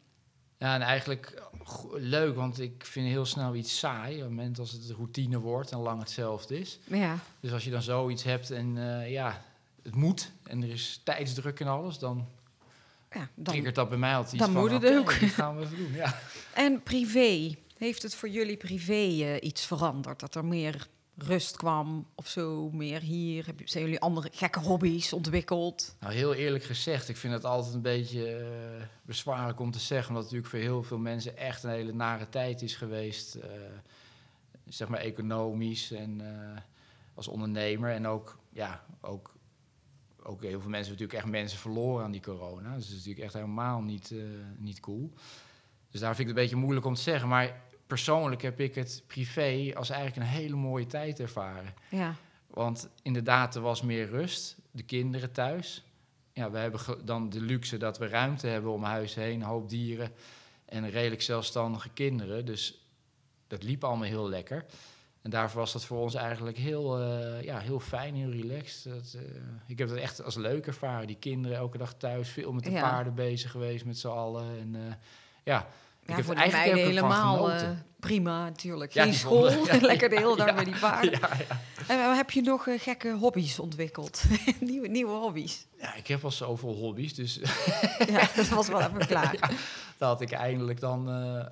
[0.58, 1.44] Ja, en eigenlijk
[1.94, 4.16] leuk, want ik vind heel snel iets saai.
[4.16, 6.80] Op het moment als het routine wordt en lang hetzelfde is.
[6.84, 7.18] Ja.
[7.40, 9.42] Dus als je dan zoiets hebt en uh, ja,
[9.84, 12.28] het moet en er is tijdsdruk en alles, dan
[13.12, 14.62] ja, dan, triggert dat bij mij altijd iets dan van...
[14.62, 15.12] moet het ook.
[15.12, 16.20] gaan we even doen, ja.
[16.54, 20.20] En privé, heeft het voor jullie privé uh, iets veranderd?
[20.20, 20.88] Dat er meer
[21.18, 23.46] rust kwam of zo, meer hier?
[23.46, 25.96] Heb, zijn jullie andere gekke hobby's ontwikkeld?
[26.00, 30.08] Nou, heel eerlijk gezegd, ik vind het altijd een beetje uh, bezwaarlijk om te zeggen...
[30.08, 33.36] omdat het natuurlijk voor heel veel mensen echt een hele nare tijd is geweest.
[33.36, 33.44] Uh,
[34.66, 36.22] zeg maar economisch en
[37.14, 37.92] als ondernemer.
[37.92, 39.34] En ook, ja, ook
[40.24, 42.76] ook heel veel mensen natuurlijk echt mensen verloren aan die corona.
[42.76, 44.14] Dus dat is natuurlijk echt helemaal niet,
[44.58, 45.14] niet cool.
[45.92, 47.30] Dus daar vind ik het een beetje moeilijk om te zeggen.
[47.30, 51.74] Maar persoonlijk heb ik het privé als eigenlijk een hele mooie tijd ervaren.
[51.90, 52.16] Ja.
[52.48, 54.58] Want inderdaad, er was meer rust.
[54.72, 55.84] De kinderen thuis.
[56.34, 59.70] Ja, we hebben dan de luxe dat we ruimte hebben om huis heen, een hoop
[59.70, 60.12] dieren
[60.66, 62.46] en redelijk zelfstandige kinderen.
[62.46, 62.88] Dus
[63.48, 64.66] dat liep allemaal heel lekker.
[65.22, 68.94] En daarvoor was dat voor ons eigenlijk heel, uh, ja, heel fijn, heel relaxed.
[68.94, 69.22] Dat, uh,
[69.68, 71.08] ik heb het echt als leuk ervaren.
[71.08, 72.82] Die kinderen elke dag thuis, veel met de Ja.
[72.82, 74.60] paarden bezig geweest met z'n allen.
[74.60, 74.94] En uh,
[75.44, 75.68] ja,
[76.06, 78.92] Ja, voor de meiden van helemaal eh, prima natuurlijk.
[78.92, 81.12] Geen school, vonden- ja, lekker de hele dag met die paarden.
[81.20, 81.60] ja, ja.
[81.88, 84.24] En eh, heb je nog eh, gekke hobby's ontwikkeld?
[84.60, 85.66] nieuwe, nieuwe hobby's?
[85.80, 87.36] ja, ik heb al zoveel hobby's, dus
[88.12, 89.38] Ja, dat was wel even klaar.
[89.98, 91.10] daar had ik eindelijk dan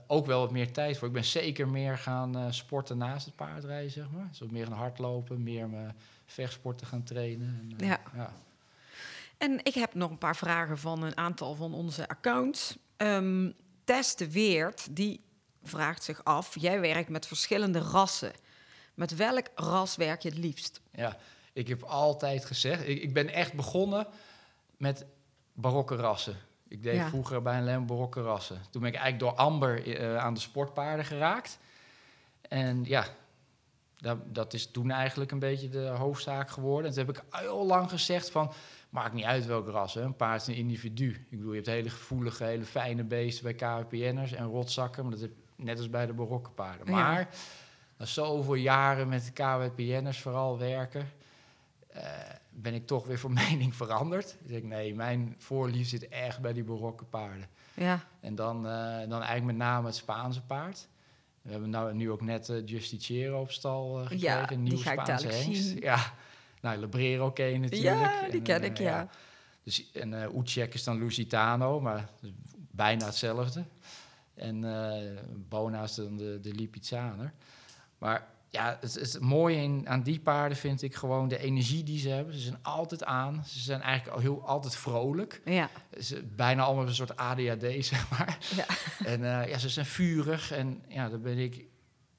[0.08, 1.08] ook wel wat meer tijd voor.
[1.08, 4.28] Ik ben zeker meer gaan sporten naast het paardrijden, zeg maar.
[4.40, 5.96] Dus meer gaan hardlopen, meer mijn
[6.26, 7.76] vechtsporten gaan trainen.
[7.78, 8.00] En, Ja.
[8.16, 8.34] ja.
[9.38, 12.78] En ik heb nog een paar vragen van een aantal van onze accounts.
[12.98, 13.50] Ehm
[13.84, 15.22] Tess de Weert, die
[15.64, 16.56] vraagt zich af...
[16.60, 18.32] jij werkt met verschillende rassen.
[18.94, 20.82] Met welk ras werk je het liefst?
[20.92, 21.18] Ja,
[21.54, 24.08] ik heb altijd gezegd, ik, ik ben echt begonnen
[24.78, 25.06] met
[25.54, 26.38] barokke rassen.
[26.68, 27.08] Ik deed Ja.
[27.08, 28.62] vroeger bij een lem barokke rassen.
[28.70, 31.58] Toen ben ik eigenlijk door Amber eh, aan de sportpaarden geraakt.
[32.42, 33.06] En ja,
[33.98, 36.90] dat, dat is toen eigenlijk een beetje de hoofdzaak geworden.
[36.92, 38.54] En toen heb ik heel lang gezegd van,
[38.94, 40.02] maakt niet uit welk ras, hè.
[40.02, 41.10] een paard is een individu.
[41.30, 45.22] Ik bedoel, je hebt hele gevoelige, hele fijne beesten bij KWPN'ers en rotzakken, maar dat
[45.22, 46.86] heb net als bij de barokke paarden.
[46.88, 46.92] Ja.
[46.92, 47.30] Maar
[47.98, 51.10] na zoveel jaren met KWPN'ers vooral werken,
[51.88, 52.04] eh,
[52.50, 54.38] ben ik toch weer van mening veranderd.
[54.42, 57.48] Ik denk, nee, mijn voorlief zit echt bij die barokke paarden.
[57.74, 60.88] Ja, En dan, eh, dan eigenlijk met name het Spaanse paard.
[61.42, 64.78] We hebben nou, nu ook net uh, Justiciero op stal eh, gekregen, Ja, een ik
[64.78, 65.64] Spaanse hengst.
[65.64, 65.80] zien.
[65.80, 66.14] Ja,
[66.64, 68.00] nou, Lebrero ken je natuurlijk.
[68.00, 69.10] ja die En, ken eh, ik, ja.
[69.64, 72.32] Dus, en uh, Ucek is dan Lusitano, maar is
[72.72, 73.64] bijna hetzelfde.
[74.34, 77.34] En eh Bona is dan de, de Lipizzaner.
[77.98, 82.00] Maar ja, het, het mooie in, aan die paarden vind ik gewoon de energie die
[82.00, 82.34] ze hebben.
[82.34, 83.44] Ze zijn altijd aan.
[83.46, 85.42] Ze zijn eigenlijk al heel, altijd vrolijk.
[85.46, 85.70] Ja.
[86.02, 88.38] Ze, bijna allemaal een soort ADHD, zeg maar.
[88.56, 88.66] Ja.
[89.06, 90.52] En eh, ja, ze zijn vurig.
[90.52, 91.66] En ja, dat ben ik,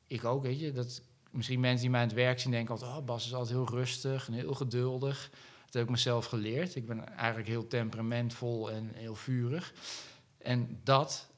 [0.06, 0.72] ik ook, weet je.
[0.72, 1.02] Dat,
[1.34, 2.90] misschien mensen die mij aan het werk zien denken altijd...
[2.90, 5.30] Oh, Bas is altijd heel rustig en heel geduldig.
[5.64, 6.74] Dat heb ik mezelf geleerd.
[6.74, 9.72] Ik ben eigenlijk heel temperamentvol en heel vurig.
[10.38, 11.28] En dat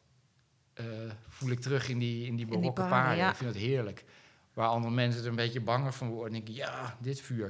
[0.74, 0.84] eh,
[1.28, 3.16] voel ik terug in die, in die die barokke paarden, paarden.
[3.16, 3.30] ja.
[3.30, 4.05] Ik vind het heerlijk.
[4.53, 6.26] Waar andere mensen er een beetje banger van worden.
[6.26, 7.47] En denk ik, ja, dit vuur.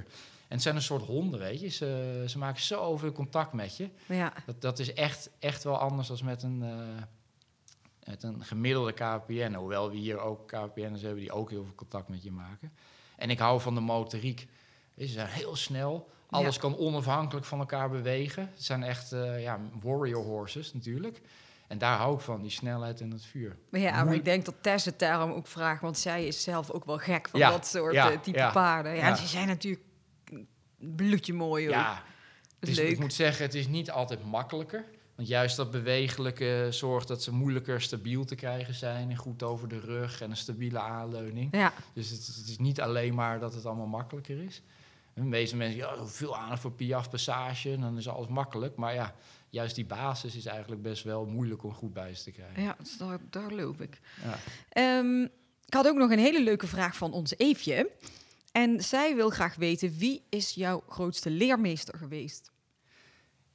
[0.49, 1.69] En het zijn een soort honden, weet je.
[1.69, 3.91] Ze, ze maken zoveel contact met je.
[4.07, 4.33] Ja.
[4.47, 7.03] Dat, dat is echt, echt wel anders dan met een, eh,
[8.07, 9.53] met een gemiddelde KPN.
[9.55, 12.73] Hoewel we hier ook KPN'ers hebben die ook heel veel contact met je maken.
[13.17, 14.47] En ik hou van de motoriek.
[14.99, 16.11] Ze zijn heel snel.
[16.31, 16.61] Alles Ja.
[16.61, 18.43] kan onafhankelijk van elkaar bewegen.
[18.43, 21.21] Het zijn echt eh, ja, warrior horses natuurlijk.
[21.69, 23.57] En daar hou ik van, die snelheid en het vuur.
[23.71, 26.71] Maar ja, maar ik denk dat Tess het daarom ook vraagt, want zij is zelf
[26.71, 28.95] ook wel gek van Ja, dat soort ja, eh, type paarden.
[28.95, 29.83] Ja, ze zijn natuurlijk
[30.79, 31.73] bloedje mooi ook.
[31.73, 32.03] Ja,
[32.61, 34.85] het is ik moet zeggen, het is niet altijd makkelijker.
[35.17, 39.11] Want juist dat bewegelijke zorgt dat ze moeilijker stabiel te krijgen zijn.
[39.11, 41.57] En goed over de rug en een stabiele aanleuning.
[41.57, 44.63] Ja, Dus het, het is niet alleen maar dat het allemaal makkelijker is.
[45.15, 48.77] De meeste mensen, ja, veel aan voor Piaf Passage, en dan is alles makkelijk.
[48.77, 49.15] Maar ja,
[49.51, 52.63] juist die basis is eigenlijk best wel moeilijk om goed bij ze te krijgen.
[52.63, 54.01] ja dus daar, daar geloof ik.
[54.25, 54.39] Ja.
[54.69, 55.23] Ehm,
[55.67, 57.91] ik had ook nog een hele leuke vraag van ons Eefje.
[58.53, 62.51] En zij wil graag weten, wie is jouw grootste leermeester geweest?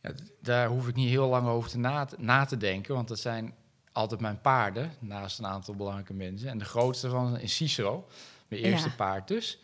[0.01, 3.19] Ja, daar hoef ik niet heel lang over te na, na te denken, want dat
[3.19, 3.53] zijn
[3.91, 6.49] altijd mijn paarden, naast een aantal belangrijke mensen.
[6.49, 8.07] En de grootste van is Cicero,
[8.47, 8.95] mijn eerste Ja.
[8.95, 9.59] paard dus.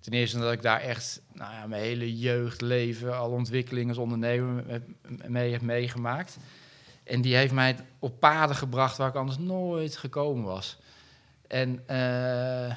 [0.00, 4.64] Ten eerste omdat ik daar echt nou ja, mijn hele jeugdleven, alle ontwikkelingen als ondernemer
[4.64, 4.82] me-
[5.28, 6.36] mee heb meegemaakt.
[7.04, 10.78] En die heeft mij op paden gebracht waar ik anders nooit gekomen was.
[11.46, 12.74] En eh,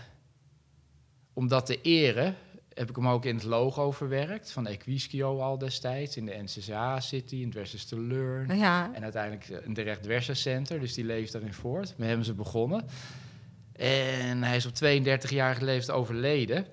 [1.34, 2.36] om dat te eren,
[2.74, 6.18] heb ik hem ook in het logo verwerkt van Equiskio al destijds.
[6.18, 8.58] In de NCCA City, in het Westers Learn.
[8.58, 11.94] Ja, En uiteindelijk eh, in de Recht Center, dus die leeft daarin voort.
[11.98, 12.86] Met hebben ze begonnen.
[13.76, 16.66] En hij is op 32-jarige leeftijd overleden.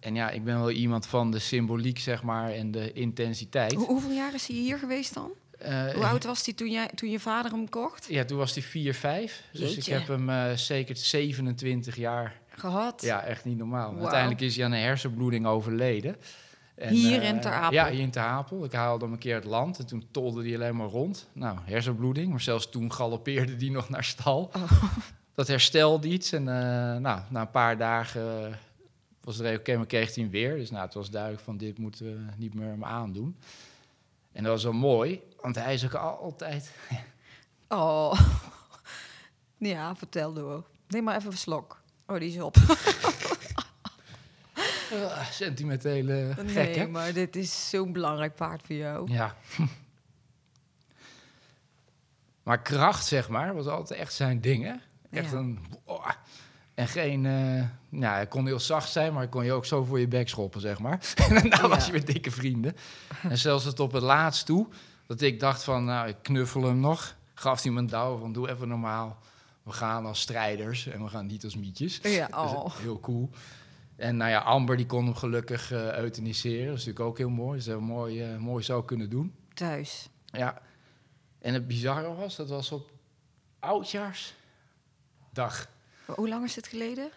[0.00, 3.74] En ja, ik ben wel iemand van de symboliek, zeg maar, en de intensiteit.
[3.74, 5.30] Hoe, hoeveel jaar is hij hier geweest dan?
[5.58, 8.06] Eh, Hoe oud was hij toen, jij, toen je vader hem kocht?
[8.08, 9.42] Ja, toen was hij 4, 5.
[9.52, 13.02] Dus ik heb hem eh, zeker 27 jaar Gehad?
[13.02, 13.98] Ja, echt niet normaal.
[13.98, 16.16] Uiteindelijk is hij aan een hersenbloeding overleden.
[16.74, 17.72] En, Hier eh, in Ter Apel?
[17.72, 18.64] Ja, hier in Ter Apel.
[18.64, 21.28] Ik haalde hem een keer het land en toen tolde hij alleen maar rond.
[21.32, 22.30] Nou, hersenbloeding.
[22.30, 24.50] Maar zelfs toen galoppeerde hij nog naar stal.
[24.56, 24.82] Oh.
[25.34, 26.32] Dat herstelde iets.
[26.32, 28.54] En eh, nou, na een paar dagen eh,
[29.20, 30.56] was het oké, maar kreeg hij hem weer.
[30.56, 33.36] Dus nou, het was duidelijk van dit moeten we niet meer hem aandoen.
[34.32, 36.72] En dat was wel mooi, want hij is ook altijd...
[37.70, 38.20] Oh.
[39.56, 40.64] Ja, vertel door.
[40.88, 41.77] Neem maar even een slok.
[42.10, 42.56] Oh, die is op.
[44.90, 46.86] eh, sentimentele gek, nee, hè?
[46.88, 49.10] maar dit is zo'n belangrijk paard voor jou.
[49.12, 49.34] Ja.
[52.42, 54.74] maar kracht, zeg maar, was altijd echt zijn ding, hè?
[55.18, 55.36] Echt Ja.
[55.36, 55.58] een...
[56.74, 57.26] En geen...
[57.26, 60.08] eh nou, hij kon heel zacht zijn, maar hij kon je ook zo voor je
[60.08, 61.12] bek schoppen, zeg maar.
[61.28, 62.76] en daarna was je weer dikke vrienden.
[63.22, 64.66] en zelfs het op het laatst toe,
[65.06, 67.16] dat ik dacht van, nou, ik knuffel hem nog.
[67.34, 69.18] Gaf hij me een douw van, doe even normaal.
[69.68, 72.00] We gaan als strijders en we gaan niet als mietjes.
[72.02, 72.76] Ja, Dus, oh.
[72.76, 73.30] heel cool.
[73.96, 76.66] En nou ja, Amber die kon hem gelukkig eh euthaniseren.
[76.66, 77.58] Dat is natuurlijk ook heel mooi.
[77.58, 79.34] Dat hebben mooi, eh, mooi zo kunnen doen.
[79.54, 80.08] Thuis.
[80.24, 80.62] Ja.
[81.38, 82.90] En het bizarre was, dat was op
[83.58, 85.68] oudjaarsdag.
[86.06, 87.10] Hoe lang is dit geleden?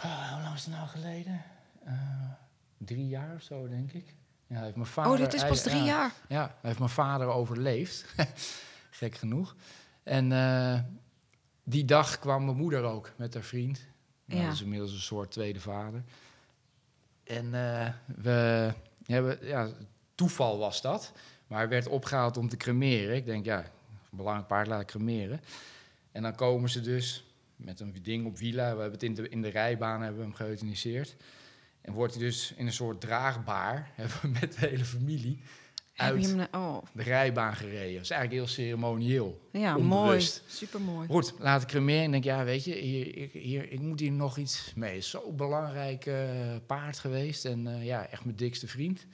[0.00, 1.42] Hoe lang is het nou geleden?
[1.84, 1.92] Eh,
[2.78, 4.14] drie jaar of zo, denk ik.
[4.46, 6.12] Ja, heeft mijn vader, oh, dit is pas drie ja, jaar.
[6.28, 8.14] Ja, heeft mijn vader overleefd.
[8.90, 9.56] Gek genoeg.
[10.02, 10.32] En
[11.68, 13.86] die dag kwam mijn moeder ook met haar vriend.
[14.24, 14.46] Nou, Ja.
[14.46, 16.02] Dat is inmiddels een soort tweede vader.
[17.24, 18.72] En eh, we
[19.06, 19.68] hebben, ja,
[20.14, 21.12] toeval was dat.
[21.46, 23.16] Maar hij werd opgehaald om te cremeren.
[23.16, 23.64] Ik denk, ja,
[24.10, 25.40] belangrijk paard laten cremeren.
[26.12, 27.24] En dan komen ze dus
[27.56, 28.64] met een ding op wielen.
[28.64, 31.16] We hebben het in de, in de rijbaan hebben we hem geëuthaniseerd.
[31.80, 35.40] En wordt hij dus in een soort draagbaar, hebben we met de hele familie,
[35.96, 37.92] uit hem oh, de rijbaan gereden.
[37.94, 39.40] Dat is eigenlijk heel ceremonieel.
[39.50, 40.00] ja, mooi.
[40.00, 40.42] Onbewust.
[40.46, 41.08] Super mooi.
[41.08, 44.12] Goed, laat ik cremeren en denk, ja, weet je, hier, ik, hier, ik moet hier
[44.12, 45.00] nog iets mee.
[45.00, 46.16] Zo'n belangrijk eh,
[46.66, 49.06] paard geweest en eh, ja, echt mijn dikste vriend.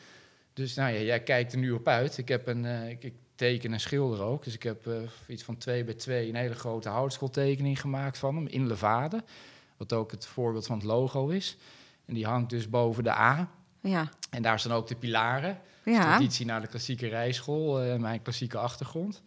[0.53, 2.18] Dus nou ja, jij kijkt er nu op uit.
[2.18, 4.45] Ik heb een, eh, ik, ik teken en schilder ook.
[4.45, 4.89] Dus ik heb
[5.26, 9.24] iets van 2 bij 2 een hele grote houtskooltekening gemaakt van hem in Levade.
[9.76, 11.57] Wat ook het voorbeeld van het logo is.
[12.05, 13.51] En die hangt dus boven de A.
[13.80, 14.09] Ja.
[14.30, 15.61] En daar staan ook de pilaren.
[15.85, 16.01] Ja.
[16.01, 19.22] Traditie naar de klassieke rijschool, eh, mijn klassieke achtergrond.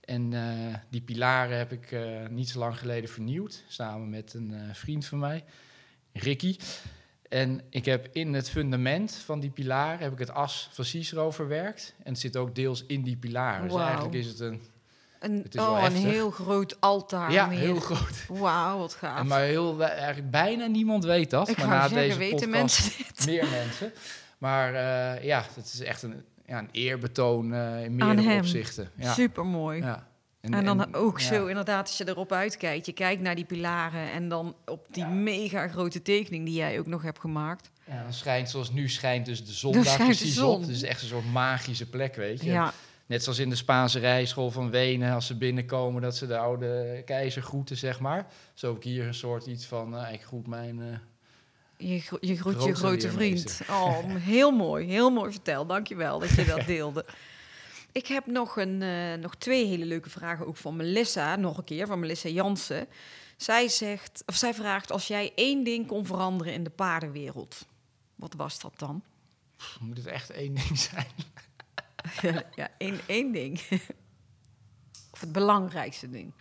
[0.00, 4.54] En eh, die pilaren heb ik eh, niet zo lang geleden vernieuwd, samen met een
[4.72, 5.44] vriend van mij.
[6.12, 6.56] Ricky.
[7.28, 11.30] En ik heb in het fundament van die pilaar heb ik het as van Cicero
[11.30, 11.94] verwerkt.
[12.02, 13.62] En het zit ook deels in die pilaar.
[13.62, 14.62] Dus eigenlijk is het een...
[15.18, 17.58] Een, Het is wel oh, een heel groot altaar ja, meer.
[17.58, 18.26] heel groot.
[18.28, 19.18] Wauw, wat gaaf.
[19.18, 21.48] En maar heel, eigenlijk bijna niemand weet dat.
[21.48, 23.26] ik maar na zeggen, deze weten podcast mensen dit?
[23.26, 23.92] meer mensen.
[24.38, 28.90] Maar eh, ja, het is echt een, ja, een eerbetoon eh, in meerdere opzichten.
[28.96, 29.12] Ja.
[29.12, 29.80] Super mooi.
[29.80, 30.06] Ja.
[30.40, 31.26] En, dan ook ja.
[31.26, 35.02] zo inderdaad, als je erop uitkijkt, je kijkt naar die pilaren en dan op die
[35.04, 35.10] Ja.
[35.10, 37.70] mega grote tekening die jij ook nog hebt gemaakt.
[37.86, 40.54] Ja, dan schijnt zoals nu schijnt dus de zon Dan daar precies zon.
[40.54, 40.60] op.
[40.60, 42.50] Het is echt een soort magische plek, weet je.
[42.50, 42.72] Ja,
[43.06, 47.02] Net zoals in de Spaanse rijschool van Wenen, als ze binnenkomen, dat ze de oude
[47.04, 48.26] keizer groeten, zeg maar.
[48.54, 51.00] Zo heb ik hier een soort iets van, eh, ik groet mijn...
[51.76, 53.60] je, gro- je groet je Grootste grote vriend.
[53.70, 55.68] Oh, heel mooi, heel mooi verteld.
[55.68, 57.04] Dankjewel dat je dat deelde.
[57.92, 61.64] Ik heb nog, een, eh, nog twee hele leuke vragen, ook van Melissa, nog een
[61.64, 62.86] keer, van Melissa Jansen.
[63.36, 67.66] Zij zegt, of zij vraagt, als jij één ding kon veranderen in de paardenwereld,
[68.14, 69.02] wat was dat dan?
[69.80, 71.06] moet het echt één ding zijn?
[72.54, 73.60] ja, één, één ding.
[75.12, 76.32] of het belangrijkste ding.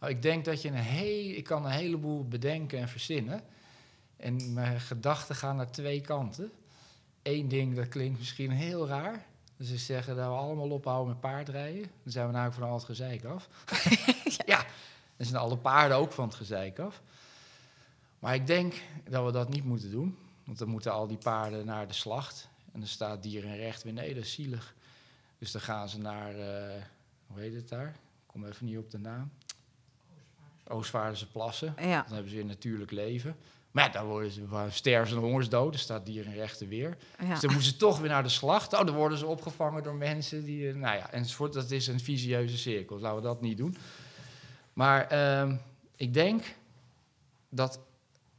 [0.00, 3.42] Nou, ik denk dat je een heel, ik kan een heleboel bedenken en verzinnen.
[4.16, 6.52] En mijn gedachten gaan naar twee kanten.
[7.22, 9.26] Eén ding, dat klinkt misschien heel raar.
[9.56, 11.82] Dus ze zeggen dat we allemaal ophouden met paardrijden.
[12.02, 13.48] Dan zijn we namelijk van al het gezeik af.
[14.46, 14.66] ja,
[15.16, 17.02] dan zijn alle paarden ook van het gezeik af.
[18.18, 18.74] Maar ik denk
[19.08, 20.18] dat we dat niet moeten doen.
[20.44, 22.48] Want dan moeten al die paarden naar de slacht.
[22.72, 24.74] En dan staat dierenrecht weer, nee, dat is zielig.
[25.38, 26.82] Dus dan gaan ze naar, eh,
[27.26, 27.88] hoe heet het daar?
[27.88, 29.30] Ik kom even niet op de naam.
[30.68, 31.74] Oostvaardense plassen.
[31.80, 33.36] Ja, Dan hebben ze weer natuurlijk leven.
[33.76, 35.70] Maar dan worden ze waar sterven ze een hongersdood.
[35.72, 36.96] Dan staat dierenrechten weer.
[37.20, 37.28] ja.
[37.28, 38.72] Dus dan moeten ze toch weer naar de slacht.
[38.72, 40.68] Oh, dan worden ze opgevangen door mensen die...
[40.68, 41.52] eh, Nou ja, enzovoort.
[41.52, 42.98] Dat is een visieuze cirkel.
[42.98, 43.76] Laten we dat niet doen.
[44.72, 45.56] Maar ehm,
[45.96, 46.42] ik denk
[47.48, 47.80] dat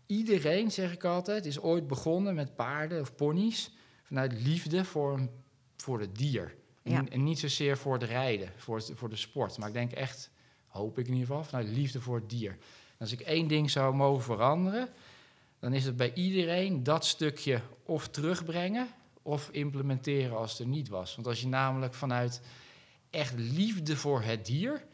[0.06, 1.46] iedereen, zeg ik altijd...
[1.46, 3.72] is ooit begonnen met paarden of ponies...
[4.04, 5.30] vanuit liefde voor, een,
[5.78, 6.56] voor het dier.
[6.84, 6.98] Ja.
[6.98, 9.58] En, en niet zozeer voor het rijden, voor, het- voor de sport.
[9.58, 10.30] Maar ik denk echt,
[10.68, 12.52] hoop ik in ieder geval, vanuit liefde voor het dier.
[12.52, 14.90] En als ik één ding zou mogen veranderen...
[15.68, 18.88] dan is het bij iedereen dat stukje of terugbrengen...
[19.22, 21.15] of implementeren als er niet was.
[21.15, 22.41] Want als je namelijk vanuit
[23.09, 24.86] echt liefde voor het dier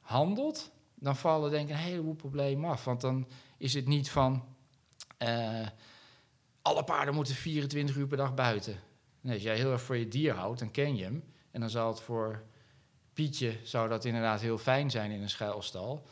[0.00, 0.70] handelt...
[0.94, 2.84] dan vallen denk ik een heleboel problemen af.
[2.84, 4.44] Want dan is het niet van...
[5.16, 5.66] eh,
[6.62, 8.80] alle paarden moeten 24 uur per dag buiten.
[9.20, 11.24] Nee, als jij heel erg voor je dier houdt, dan ken je hem.
[11.50, 12.42] En dan zal het voor
[13.12, 16.06] Pietje zou dat inderdaad heel fijn zijn in een schuilstal.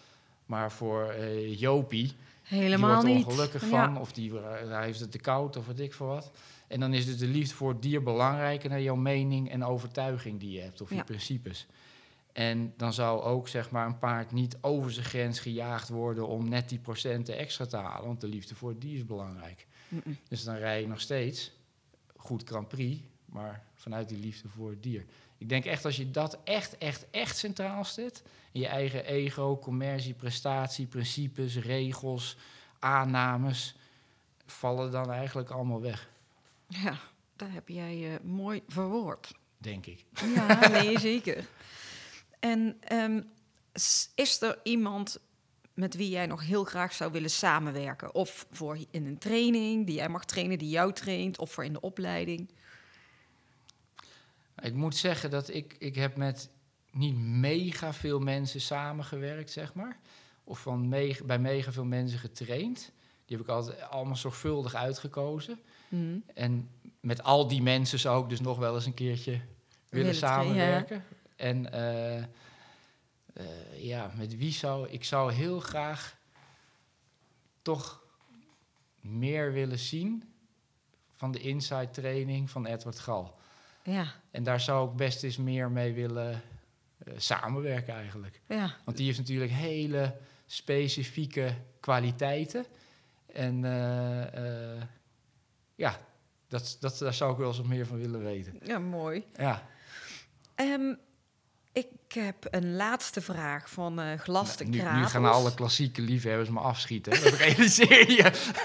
[0.47, 2.17] Maar voor eh, Jopie,
[2.49, 3.25] Helemaal die wordt niet.
[3.25, 3.85] er ongelukkig Ja.
[3.85, 3.99] van.
[4.01, 6.31] Of die, eh, hij heeft het te koud of weet ik veel wat.
[6.69, 10.41] En dan is dus de liefde voor het dier belangrijker dan jouw mening en overtuiging
[10.41, 10.81] die je hebt.
[10.81, 11.67] Of je principes.
[12.33, 16.49] En dan zou ook zeg maar, een paard niet over zijn grens gejaagd worden om
[16.49, 18.07] net die procenten extra te halen.
[18.07, 19.67] Want de liefde voor het dier is belangrijk.
[20.29, 21.53] Dus dan rij je nog steeds
[22.17, 25.05] goed Grand Prix, maar vanuit die liefde voor het dier.
[25.39, 28.23] Ik denk echt als je dat echt, echt, echt centraal zet,
[28.53, 32.37] je eigen ego, commercie, prestatie, principes, regels,
[32.79, 33.77] aannames,
[34.47, 36.09] vallen dan eigenlijk allemaal weg,
[36.69, 36.99] Ja,
[37.37, 39.35] daar heb jij eh, mooi verwoord.
[39.59, 40.05] denk ik.
[40.35, 41.47] Ja, nee, zeker.
[42.41, 43.21] En ehm,
[44.15, 45.21] is er iemand
[45.75, 48.15] met wie jij nog heel graag zou willen samenwerken?
[48.15, 51.73] Of voor in een training die jij mag trainen, die jou traint, of voor in
[51.73, 52.51] de opleiding?
[54.63, 56.51] Ik moet zeggen dat ik, ik heb met
[56.91, 59.99] niet mega veel mensen samengewerkt, zeg maar.
[60.45, 62.93] Of van mega, bij mega veel mensen getraind.
[63.25, 65.61] Die heb ik altijd allemaal zorgvuldig uitgekozen.
[65.89, 66.19] Hm.
[66.35, 69.41] En met al die mensen zou ik dus nog wel eens een keertje
[69.89, 71.05] willen samenwerken.
[71.37, 72.27] En eh, eh,
[73.77, 76.17] ja, met wie zou ik zou heel graag
[77.63, 78.03] toch
[79.01, 80.33] meer willen zien
[81.15, 83.39] van de inside training van Edward Gal.
[83.93, 86.43] Ja, En daar zou ik best eens meer mee willen
[86.99, 88.41] eh, samenwerken eigenlijk.
[88.49, 90.17] ja, Want die heeft natuurlijk hele
[90.47, 92.67] specifieke kwaliteiten.
[93.33, 94.83] En eh, eh,
[95.75, 95.99] ja,
[96.49, 98.59] dat, dat, daar zou ik wel eens wat meer van willen weten.
[98.65, 99.25] ja, mooi.
[99.35, 99.63] Ja,
[100.55, 100.95] Ehm,
[101.73, 106.49] ik heb een laatste vraag van eh Glas de Nou, nu, gaan alle klassieke liefhebbers
[106.49, 107.13] me afschieten.
[107.13, 107.23] hè.
[107.23, 108.33] Dat realiseer je.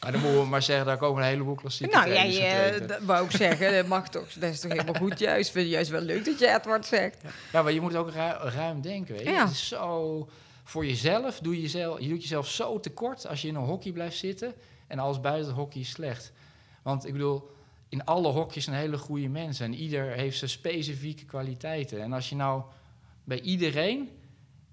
[0.00, 3.02] Maar dan moeten we maar zeggen, daar komen een heleboel klassieke Nou, jij, eh, dat
[3.02, 5.46] wou ik zeggen, dat mag toch, dat is toch helemaal goed juist.
[5.46, 7.22] Ik vind het juist wel leuk dat je Edward zegt.
[7.52, 9.14] Ja, maar je moet ook ru- ruim denken.
[9.14, 9.30] Weet je?
[9.30, 9.42] Ja.
[9.42, 10.28] Het is zo,
[10.64, 13.92] voor jezelf, doe je, jezelf, je doet jezelf zo tekort als je in een hockey
[13.92, 14.54] blijft zitten
[14.86, 16.32] en alles buiten het hockey is slecht.
[16.82, 17.50] Want ik bedoel,
[17.88, 22.02] in alle hokjes zijn hele goede mensen en ieder heeft zijn specifieke kwaliteiten.
[22.02, 22.62] En als je nou
[23.24, 24.08] bij iedereen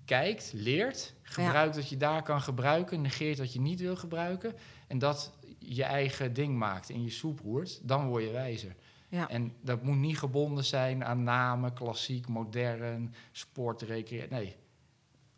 [0.05, 4.55] kijkt, leert, gebruikt wat je daar kan gebruiken, negeert wat je niet wil gebruiken
[4.87, 8.75] en dat je eigen ding maakt en je soep roert, dan word je wijzer.
[9.09, 9.29] Ja.
[9.29, 14.31] En dat moet niet gebonden zijn aan namen, klassiek, modern, sport, recreatie.
[14.31, 14.55] Nee,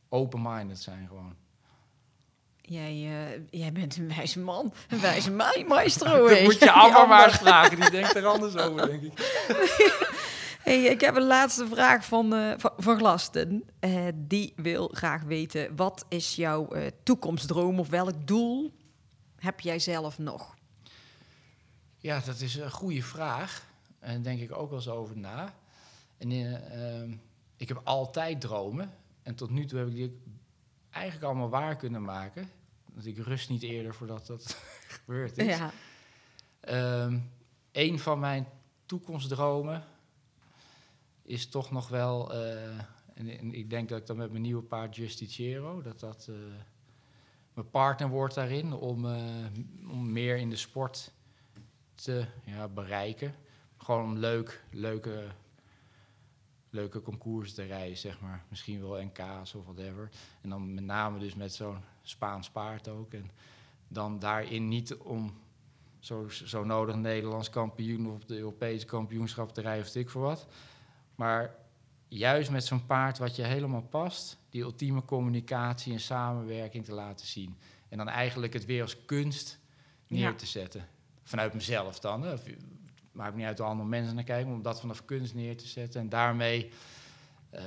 [0.09, 1.35] open-minded zijn gewoon.
[2.61, 6.27] Jij, eh, jij bent een wijze man, een wijze ma- maestro.
[6.27, 7.79] Dat moet je allemaal maar vragen.
[7.79, 9.13] Die denkt er anders over, denk ik.
[10.59, 13.63] Hey, ik heb een laatste vraag van, eh, van, Glasten.
[13.79, 16.67] Eh, die wil graag weten, wat is jouw
[17.03, 18.73] toekomstdroom of welk doel
[19.39, 20.55] heb jij zelf nog?
[21.97, 23.67] Ja, dat is een goede vraag.
[23.99, 25.53] En daar denk ik ook wel eens over na.
[26.17, 27.15] En eh, ehm,
[27.57, 28.93] ik heb altijd dromen.
[29.23, 30.21] En tot nu toe heb ik die
[30.89, 32.49] eigenlijk allemaal waar kunnen maken.
[32.93, 34.57] Want ik rust niet eerder voordat dat
[34.97, 35.57] gebeurd is.
[35.57, 35.71] Ja.
[36.59, 37.19] Ehm,
[37.71, 38.47] een van mijn
[38.85, 39.83] toekomstdromen
[41.21, 42.33] is toch nog wel...
[42.33, 42.77] eh,
[43.13, 45.81] en, en ik denk dat ik dan met mijn nieuwe paard Justiciero...
[45.81, 46.35] dat dat eh,
[47.59, 48.73] mijn partner wordt daarin...
[48.73, 49.25] Om, eh,
[49.89, 51.11] om meer in de sport
[51.95, 53.35] te ja, bereiken.
[53.77, 55.27] Gewoon om leuk, leuke,
[56.69, 58.43] leuke concours te rijden, zeg maar.
[58.49, 60.09] Misschien wel NK's of whatever.
[60.41, 63.13] En dan met name dus met zo'n Spaans paard ook.
[63.13, 63.31] En
[63.87, 65.33] dan daarin niet om
[65.99, 70.47] zo, zo nodig Nederlands kampioen of de Europese kampioenschap te rijden of ik voor wat.
[71.15, 71.55] Maar
[72.09, 77.27] juist met zo'n paard wat je helemaal past, die ultieme communicatie en samenwerking te laten
[77.27, 77.57] zien.
[77.89, 79.59] En dan eigenlijk het weer als kunst
[80.07, 80.33] neer Ja.
[80.33, 80.87] te zetten.
[81.23, 82.21] Vanuit mezelf dan.
[82.21, 82.33] Hè.
[82.33, 82.43] Of,
[83.11, 85.67] maakt niet uit hoe andere mensen naar kijken, maar om dat vanaf kunst neer te
[85.67, 86.01] zetten.
[86.01, 86.69] En daarmee,
[87.49, 87.63] eh,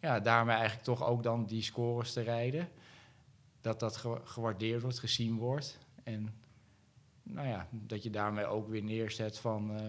[0.00, 2.68] ja, daarmee eigenlijk toch ook dan die scores te rijden.
[3.60, 5.78] Dat dat ge- gewaardeerd wordt, gezien wordt.
[6.02, 6.34] En
[7.22, 9.82] nou ja, dat je daarmee ook weer neerzet van eh,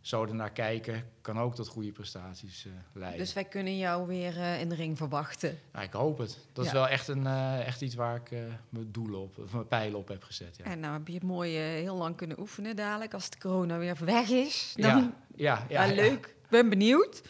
[0.00, 3.18] zo ernaar kijken, kan ook tot goede prestaties eh, leiden.
[3.18, 5.58] Dus wij kunnen jou weer eh, in de ring verwachten.
[5.82, 6.38] Ik hoop het.
[6.52, 8.30] Dat is wel echt, een, eh, echt iets waar ik
[8.68, 10.56] mijn doelen op, of mijn pijlen op heb gezet.
[10.56, 10.64] Ja.
[10.64, 13.14] En nou heb je het mooi heel lang kunnen oefenen dadelijk.
[13.14, 16.26] Als de corona weer weg is, dan ja, ja, ja, Ja, leuk.
[16.26, 17.22] Ik ben benieuwd.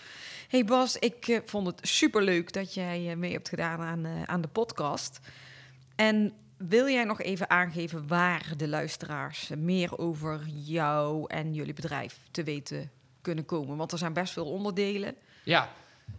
[0.49, 5.21] Hey Bas, ik vond het superleuk dat jij mee hebt gedaan aan, aan de podcast.
[5.97, 6.33] En
[6.69, 12.43] wil jij nog even aangeven waar de luisteraars meer over jou en jullie bedrijf te
[12.43, 12.91] weten
[13.21, 13.77] kunnen komen?
[13.77, 15.15] Want er zijn best veel onderdelen.
[15.45, 15.69] Ja.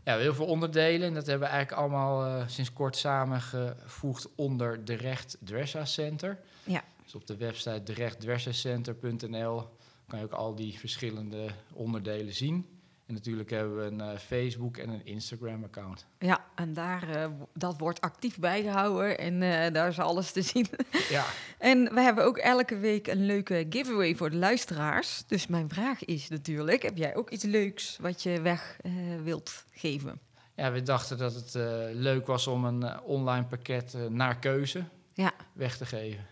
[0.03, 1.07] ja, heel veel onderdelen.
[1.07, 6.39] En dat hebben we eigenlijk allemaal eh, sinds kort samengevoegd onder de Recht Dressage Center.
[6.63, 6.83] Ja.
[7.03, 9.69] Dus op de website derechtdressagecenter.nl
[10.07, 12.80] kan je ook al die verschillende onderdelen zien.
[13.11, 16.05] En natuurlijk hebben we een eh, Facebook en een Instagram-account.
[16.19, 20.67] Ja, en daar, eh, dat wordt actief bijgehouden en eh, daar is alles te zien.
[21.09, 21.25] Ja,
[21.57, 25.23] En we hebben ook elke week een leuke giveaway voor de luisteraars.
[25.27, 28.77] Dus mijn vraag is natuurlijk, heb jij ook iets leuks wat je weg
[29.23, 30.19] wilt geven?
[30.55, 31.53] ja we dachten dat het
[31.95, 34.83] leuk was om een online pakket naar keuze
[35.13, 35.31] Ja.
[35.53, 36.25] weg te geven.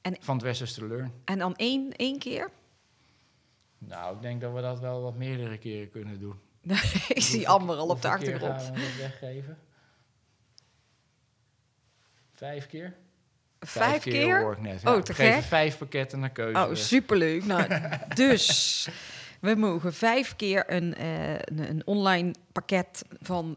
[0.00, 1.12] En- Van Dressers to Learn.
[1.24, 2.50] En dan één, één keer?
[3.78, 6.40] Nou, ik denk dat we dat wel wat meerdere keren kunnen doen.
[7.08, 8.62] ik zie Amber al op de keer achtergrond.
[8.62, 9.58] gaan we dat weggeven?
[12.32, 12.94] Vijf keer?
[13.60, 14.40] Vijf keer?
[14.40, 14.84] hoor ik net.
[14.84, 15.42] Oh, Ja, te geven gek.
[15.42, 16.58] vijf pakketten naar keuze.
[16.60, 17.44] Oh, superleuk.
[17.44, 17.68] Nou,
[18.14, 18.88] dus
[19.40, 23.56] we mogen vijf keer een, eh, een, een online pakket van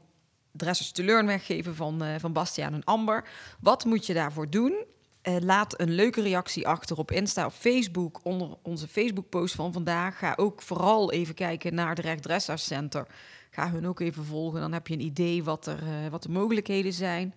[0.51, 3.23] Dressers to Learn weggeven van, eh, van Bastiaan en Amber.
[3.59, 4.85] Wat moet je daarvoor doen?
[5.21, 10.17] Eh, laat een leuke reactie achter op Insta of Facebook onder onze Facebook-post van vandaag.
[10.17, 13.07] Ga ook vooral even kijken naar de Recht Dressage Center.
[13.49, 14.61] Ga hun ook even volgen.
[14.61, 17.35] Dan heb je een idee wat, er, eh, wat de mogelijkheden zijn.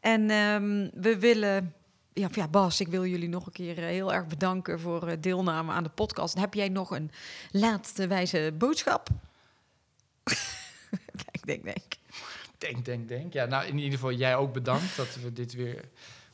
[0.00, 1.74] En ehm, we willen
[2.12, 5.72] ja, ja, Bas, ik wil jullie nog een keer eh, heel erg bedanken voor deelname
[5.72, 6.34] aan de podcast.
[6.38, 7.10] Heb jij nog een
[7.50, 9.08] laatste wijze boodschap?
[11.24, 11.82] denk, denk, denk.
[12.58, 13.32] Denk, denk, denk.
[13.32, 15.84] Ja, nou, in ieder geval jij ook bedankt dat we dit weer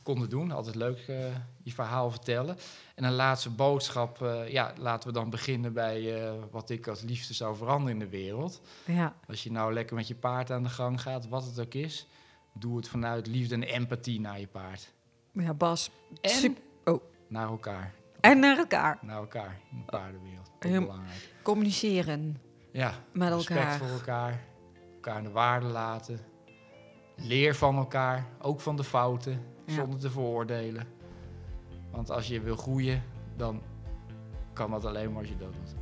[0.03, 0.51] konden doen.
[0.51, 1.17] Altijd leuk eh,
[1.63, 2.57] je verhaal vertellen.
[2.95, 4.23] En een laatste boodschap.
[4.23, 7.99] eh, ja, laten we dan beginnen bij eh, wat ik als liefste zou veranderen in
[7.99, 8.61] de wereld.
[8.85, 11.75] Ja, Als je nou lekker met je paard aan de gang gaat, wat het ook
[11.75, 12.07] is,
[12.53, 14.93] doe het vanuit liefde en empathie naar je paard.
[15.33, 15.91] ja Bas.
[16.21, 17.03] En oh.
[17.29, 17.95] naar elkaar.
[18.21, 18.99] En naar elkaar.
[19.03, 20.51] Naar elkaar in de paardenwereld.
[20.59, 21.35] Heel- belangrijk.
[21.43, 22.41] Communiceren
[22.73, 23.79] Ja, met respect elkaar.
[23.79, 24.41] voor elkaar.
[24.95, 26.21] Elkaar de waarde laten.
[27.17, 29.43] Leer van elkaar, ook van de fouten.
[29.75, 30.87] Zonder te veroordelen.
[31.91, 33.03] Want als je wil groeien,
[33.37, 33.61] dan
[34.53, 35.75] kan dat alleen maar als je dat doet.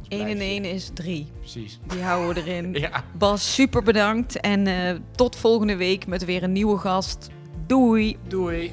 [0.00, 1.26] Anders 1 en blijf je- 1 is 3.
[1.38, 1.78] Precies.
[1.86, 2.72] Die houden we erin.
[2.80, 3.04] Ja.
[3.18, 4.40] Bas, super bedankt.
[4.40, 7.28] En eh, tot volgende week met weer een nieuwe gast.
[7.66, 8.16] Doei!
[8.28, 8.72] Doei.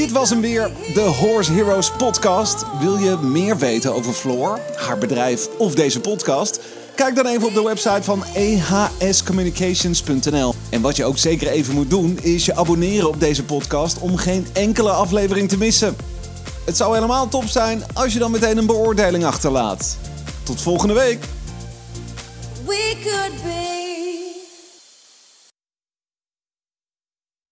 [0.00, 2.64] Dit was hem weer, de Horse Heroes podcast.
[2.78, 6.60] Wil je meer weten over Floor, haar bedrijf of deze podcast?
[6.94, 8.24] Kijk dan even op de website van
[8.98, 10.54] ehscommunications.nl.
[10.70, 14.16] En wat je ook zeker even moet doen, is je abonneren op deze podcast om
[14.16, 15.96] geen enkele aflevering te missen.
[16.64, 19.96] Het zou helemaal top zijn als je dan meteen een beoordeling achterlaat.
[20.42, 21.24] Tot volgende week!